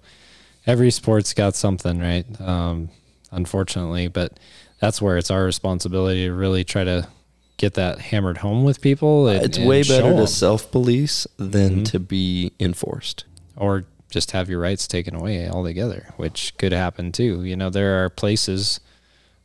[0.67, 2.27] every sport's got something, right?
[2.41, 2.89] Um,
[3.31, 4.39] unfortunately, but
[4.81, 7.09] that's where it's our responsibility to really try to
[7.57, 9.29] get that hammered home with people.
[9.29, 11.91] and- It's and way better to self police than Mhm.
[11.93, 13.25] to be enforced.
[13.57, 17.45] or just have your rights taken away altogether, which could happen too.
[17.45, 18.81] You know, there are places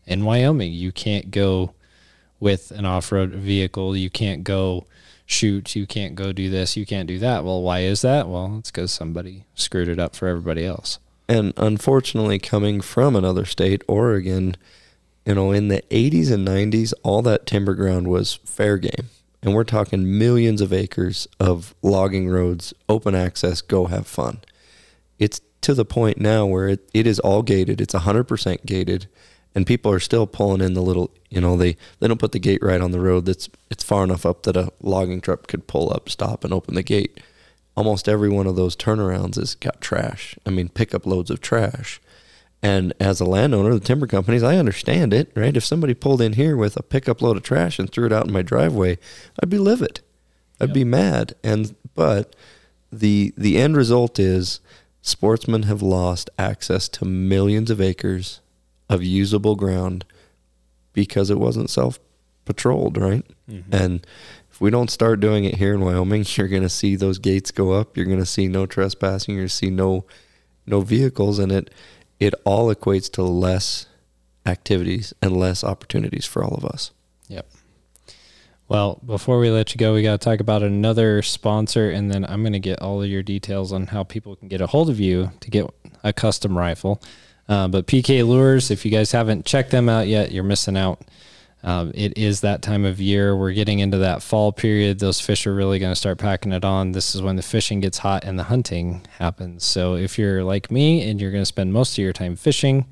[0.08, 1.74] in Wyoming you can't go
[2.40, 3.96] with an off-road vehicle.
[3.96, 4.86] You can't go
[5.26, 7.44] shoot, you can't go do this, you can't do that.
[7.44, 8.28] Well, why is that?
[8.28, 11.00] Well, it's because somebody screwed it up for everybody else.
[11.28, 14.56] And unfortunately, coming from another state, Oregon,
[15.26, 19.10] you know, in the 80s and 90s, all that timber ground was fair game.
[19.44, 24.40] And we're talking millions of acres of logging roads, open access, go have fun.
[25.20, 29.08] It's to the point now where it, it is all gated, it's 100% gated,
[29.56, 32.39] and people are still pulling in the little, you know, they, they don't put the
[32.39, 35.68] gate right on the road that's it's far enough up that a logging truck could
[35.68, 37.20] pull up, stop, and open the gate.
[37.76, 40.38] Almost every one of those turnarounds has got trash.
[40.45, 42.02] I mean, pickup loads of trash.
[42.62, 45.56] And as a landowner, the timber companies, I understand it, right?
[45.56, 48.28] If somebody pulled in here with a pickup load of trash and threw it out
[48.28, 48.97] in my driveway,
[49.41, 50.02] I'd be livid.
[50.60, 51.36] I'd be mad.
[51.41, 52.36] And but
[52.91, 54.60] the the end result is
[55.02, 58.41] sportsmen have lost access to millions of acres
[58.90, 60.06] of usable ground
[60.94, 62.00] because it wasn't self
[62.46, 63.26] patrolled, right?
[63.50, 63.74] Mm-hmm.
[63.74, 64.08] And
[64.52, 67.52] if we don't start doing it here in Wyoming, you're going to see those gates
[67.52, 67.96] go up.
[67.96, 69.36] You're going to see no trespassing.
[69.36, 70.06] You're going to see no
[70.66, 71.74] no vehicles, and it
[72.20, 73.88] it all equates to less
[74.46, 76.92] activities and less opportunities for all of us.
[77.28, 77.48] Yep.
[78.68, 82.24] Well, before we let you go, we got to talk about another sponsor, and then
[82.26, 84.90] I'm going to get all of your details on how people can get a hold
[84.92, 85.66] of you to get
[86.04, 87.02] a custom rifle.
[87.50, 91.02] Uh, but PK Lures, if you guys haven't checked them out yet, you're missing out.
[91.64, 93.36] Um, it is that time of year.
[93.36, 95.00] We're getting into that fall period.
[95.00, 96.93] Those fish are really going to start packing it on.
[96.93, 99.66] This is when the fishing gets hot and the hunting happens.
[99.66, 102.86] So if you're like me and you're going to spend most of your time fishing,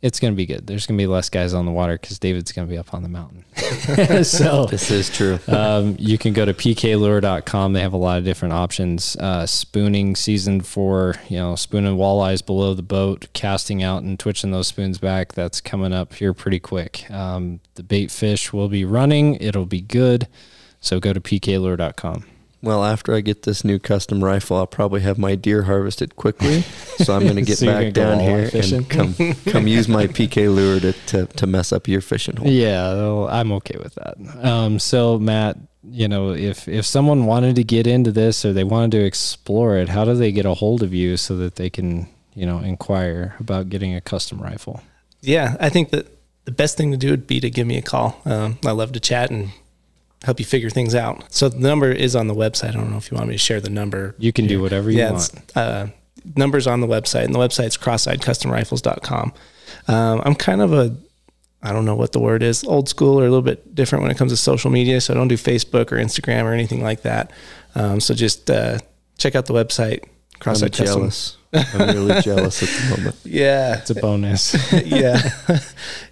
[0.00, 0.66] it's going to be good.
[0.66, 2.94] There's going to be less guys on the water because David's going to be up
[2.94, 3.44] on the mountain.
[4.24, 5.40] so This is true.
[5.48, 7.72] um, you can go to pklure.com.
[7.72, 9.16] They have a lot of different options.
[9.16, 14.52] Uh, spooning season for, you know, spooning walleyes below the boat, casting out and twitching
[14.52, 15.32] those spoons back.
[15.32, 17.10] That's coming up here pretty quick.
[17.10, 19.34] Um, the bait fish will be running.
[19.36, 20.28] It'll be good.
[20.80, 22.24] So go to pklure.com.
[22.60, 26.62] Well, after I get this new custom rifle, I'll probably have my deer harvested quickly.
[26.98, 29.14] So I'm going to get So back down here and come
[29.46, 32.48] come use my PK lure to, to, to mess up your fishing hole.
[32.48, 34.16] Yeah, well, I'm okay with that.
[34.44, 38.64] Um, so Matt, you know, if if someone wanted to get into this or they
[38.64, 41.70] wanted to explore it, how do they get a hold of you so that they
[41.70, 44.82] can, you know, inquire about getting a custom rifle?
[45.20, 46.08] Yeah, I think that
[46.44, 48.20] the best thing to do would be to give me a call.
[48.24, 49.50] Um, I love to chat and
[50.24, 51.32] help you figure things out.
[51.32, 52.70] So the number is on the website.
[52.70, 54.14] I don't know if you want me to share the number.
[54.18, 55.56] You can do whatever you yeah, want.
[55.56, 55.86] uh,
[56.36, 59.32] numbers on the website, and the website's crosseyedcustomrifles.com.
[59.86, 60.96] Um, I'm kind of a,
[61.62, 64.10] I don't know what the word is, old school or a little bit different when
[64.10, 65.00] it comes to social media.
[65.00, 67.30] So I don't do Facebook or Instagram or anything like that.
[67.74, 68.78] Um, so just uh,
[69.18, 70.04] check out the website.
[70.44, 71.36] I'm jealous.
[71.52, 73.16] I'm really jealous at the moment.
[73.24, 74.54] Yeah, It's a bonus.
[74.84, 75.30] yeah.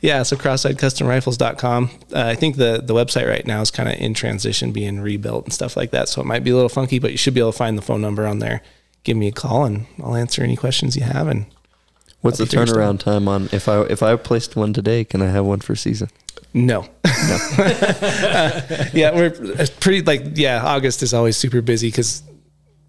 [0.01, 0.23] yeah.
[0.23, 1.91] So crosseyedcustomrifles.com.
[2.15, 5.45] Uh, I think the, the website right now is kind of in transition, being rebuilt
[5.45, 6.09] and stuff like that.
[6.09, 7.83] So it might be a little funky, but you should be able to find the
[7.83, 8.63] phone number on there.
[9.05, 11.29] Give me a call and I'll answer any questions you have.
[11.29, 11.47] And
[12.23, 15.05] What's the turnaround time on if I if I placed one today?
[15.05, 16.09] Can I have one for season?
[16.55, 16.89] no.
[17.05, 19.31] Uh, yeah, we're
[19.81, 22.23] pretty like, yeah, August is always super busy because,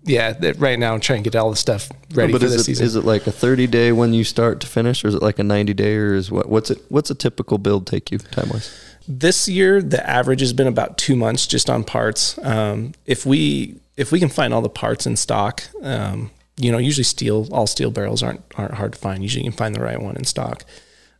[0.08, 2.62] yeah, right now I'm trying to get all the stuff ready but for is this
[2.62, 2.86] it, season.
[2.86, 5.39] is it like a 30 day when you start to finish, or is it like
[5.39, 8.49] a 90 day, or is what what's it what's a typical build take you time
[8.49, 8.74] wise?
[9.08, 13.80] this year the average has been about two months just on parts um, if we
[13.95, 17.66] if we can find all the parts in stock um, you know usually steel all
[17.66, 20.26] steel barrels aren't aren't hard to find usually you can find the right one in
[20.26, 20.66] stock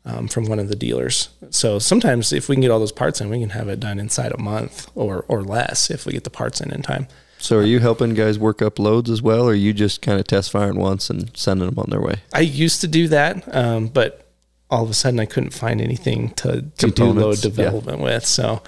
[0.06, 3.22] um, from one of the dealers so sometimes if we can get all those parts
[3.22, 6.26] in we can have it done inside a month or or less if we get
[6.26, 7.08] the parts in in time
[7.40, 10.20] So are you helping guys work up loads as well, or are you just kind
[10.20, 12.22] of test firing once and sending them on their way?
[12.34, 14.28] I used to do that, um, but
[14.70, 17.50] all of a sudden I couldn't find anything to, to do load Components, yeah.
[17.50, 18.26] development with.
[18.26, 18.62] So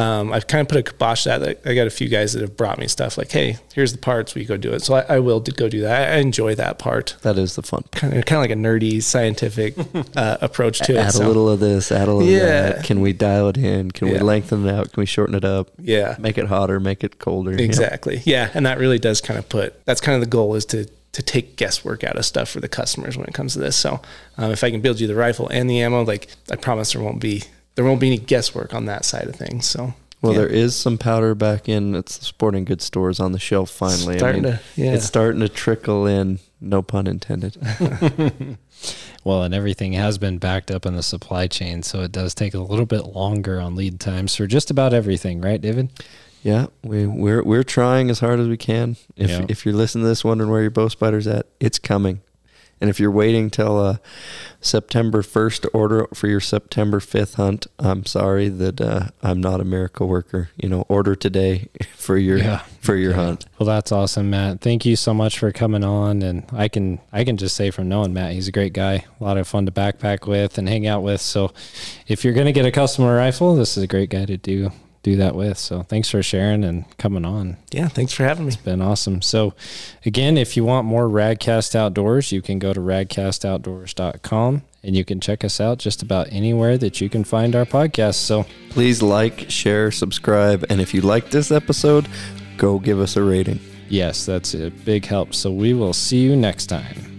[0.00, 1.60] um, I've kind of put a kibosh to that.
[1.64, 4.34] I got a few guys that have brought me stuff like, hey, here's the parts,
[4.34, 4.82] we go do it.
[4.82, 6.12] So I, I will go do that.
[6.12, 7.16] I enjoy that part.
[7.22, 7.84] That is the fun.
[7.92, 9.74] Kind of, kind of like a nerdy scientific
[10.16, 10.98] uh, approach to it.
[10.98, 12.38] Add So, a little of this, add a little Yeah.
[12.68, 12.84] of that.
[12.84, 13.90] Can we dial it in?
[13.90, 14.92] Can we lengthen it out?
[14.92, 15.68] Can we shorten it up?
[15.78, 16.16] Yeah.
[16.18, 17.52] Make it hotter, make it colder.
[17.52, 18.22] Exactly.
[18.24, 19.84] Yeah, and that really does kind of put.
[19.86, 22.68] That's kind of the goal is to to take guesswork out of stuff for the
[22.68, 23.76] customers when it comes to this.
[23.76, 24.00] So
[24.38, 27.02] um, if I can build you the rifle and the ammo, like I promise there
[27.02, 27.42] won't be
[27.80, 29.64] there won't be any guesswork on that side of things.
[29.66, 30.40] So Well, yeah.
[30.40, 34.18] there is some powder back in it's the sporting goods stores on the shelf finally.
[34.18, 34.92] Starting to- yeah.
[34.92, 37.56] It's starting to trickle in, no pun intended.
[39.22, 42.54] Well, and everything has been backed up in the supply chain, so it does take
[42.54, 45.90] a little bit longer on lead times for just about everything, right, David?
[46.42, 48.96] yeah, we we're we're trying as hard as we can.
[49.16, 49.44] If Yeah.
[49.50, 52.22] if you're listening to this wondering where your bow spider's at, it's coming.
[52.80, 53.96] And if you're waiting till uh,
[54.60, 59.60] September 1st to order for your September 5th hunt, I'm sorry that uh, I'm not
[59.60, 60.50] a miracle worker.
[60.56, 62.62] You know, order today for your Yeah.
[62.80, 63.44] for your hunt.
[63.58, 64.60] Well, that's awesome, Matt.
[64.60, 66.22] Thank you so much for coming on.
[66.22, 69.04] And I can I can just say from knowing Matt, he's a great guy.
[69.20, 71.20] A lot of fun to backpack with and hang out with.
[71.20, 71.52] So,
[72.06, 74.70] if you're gonna get a customer rifle, this is a great guy to do
[75.02, 75.56] do that with.
[75.58, 77.56] So, thanks for sharing and coming on.
[77.72, 78.52] Yeah, thanks for having me.
[78.52, 79.22] It's been awesome.
[79.22, 79.54] So,
[80.04, 85.20] again, if you want more Radcast Outdoors, you can go to radcastoutdoors.com and you can
[85.20, 88.14] check us out just about anywhere that you can find our podcast.
[88.14, 92.08] So, Please like, share, subscribe, and if you like this episode,
[92.56, 93.60] go give us a rating.
[93.88, 95.34] yes, that's a big help.
[95.34, 97.09] So, we will see you next time.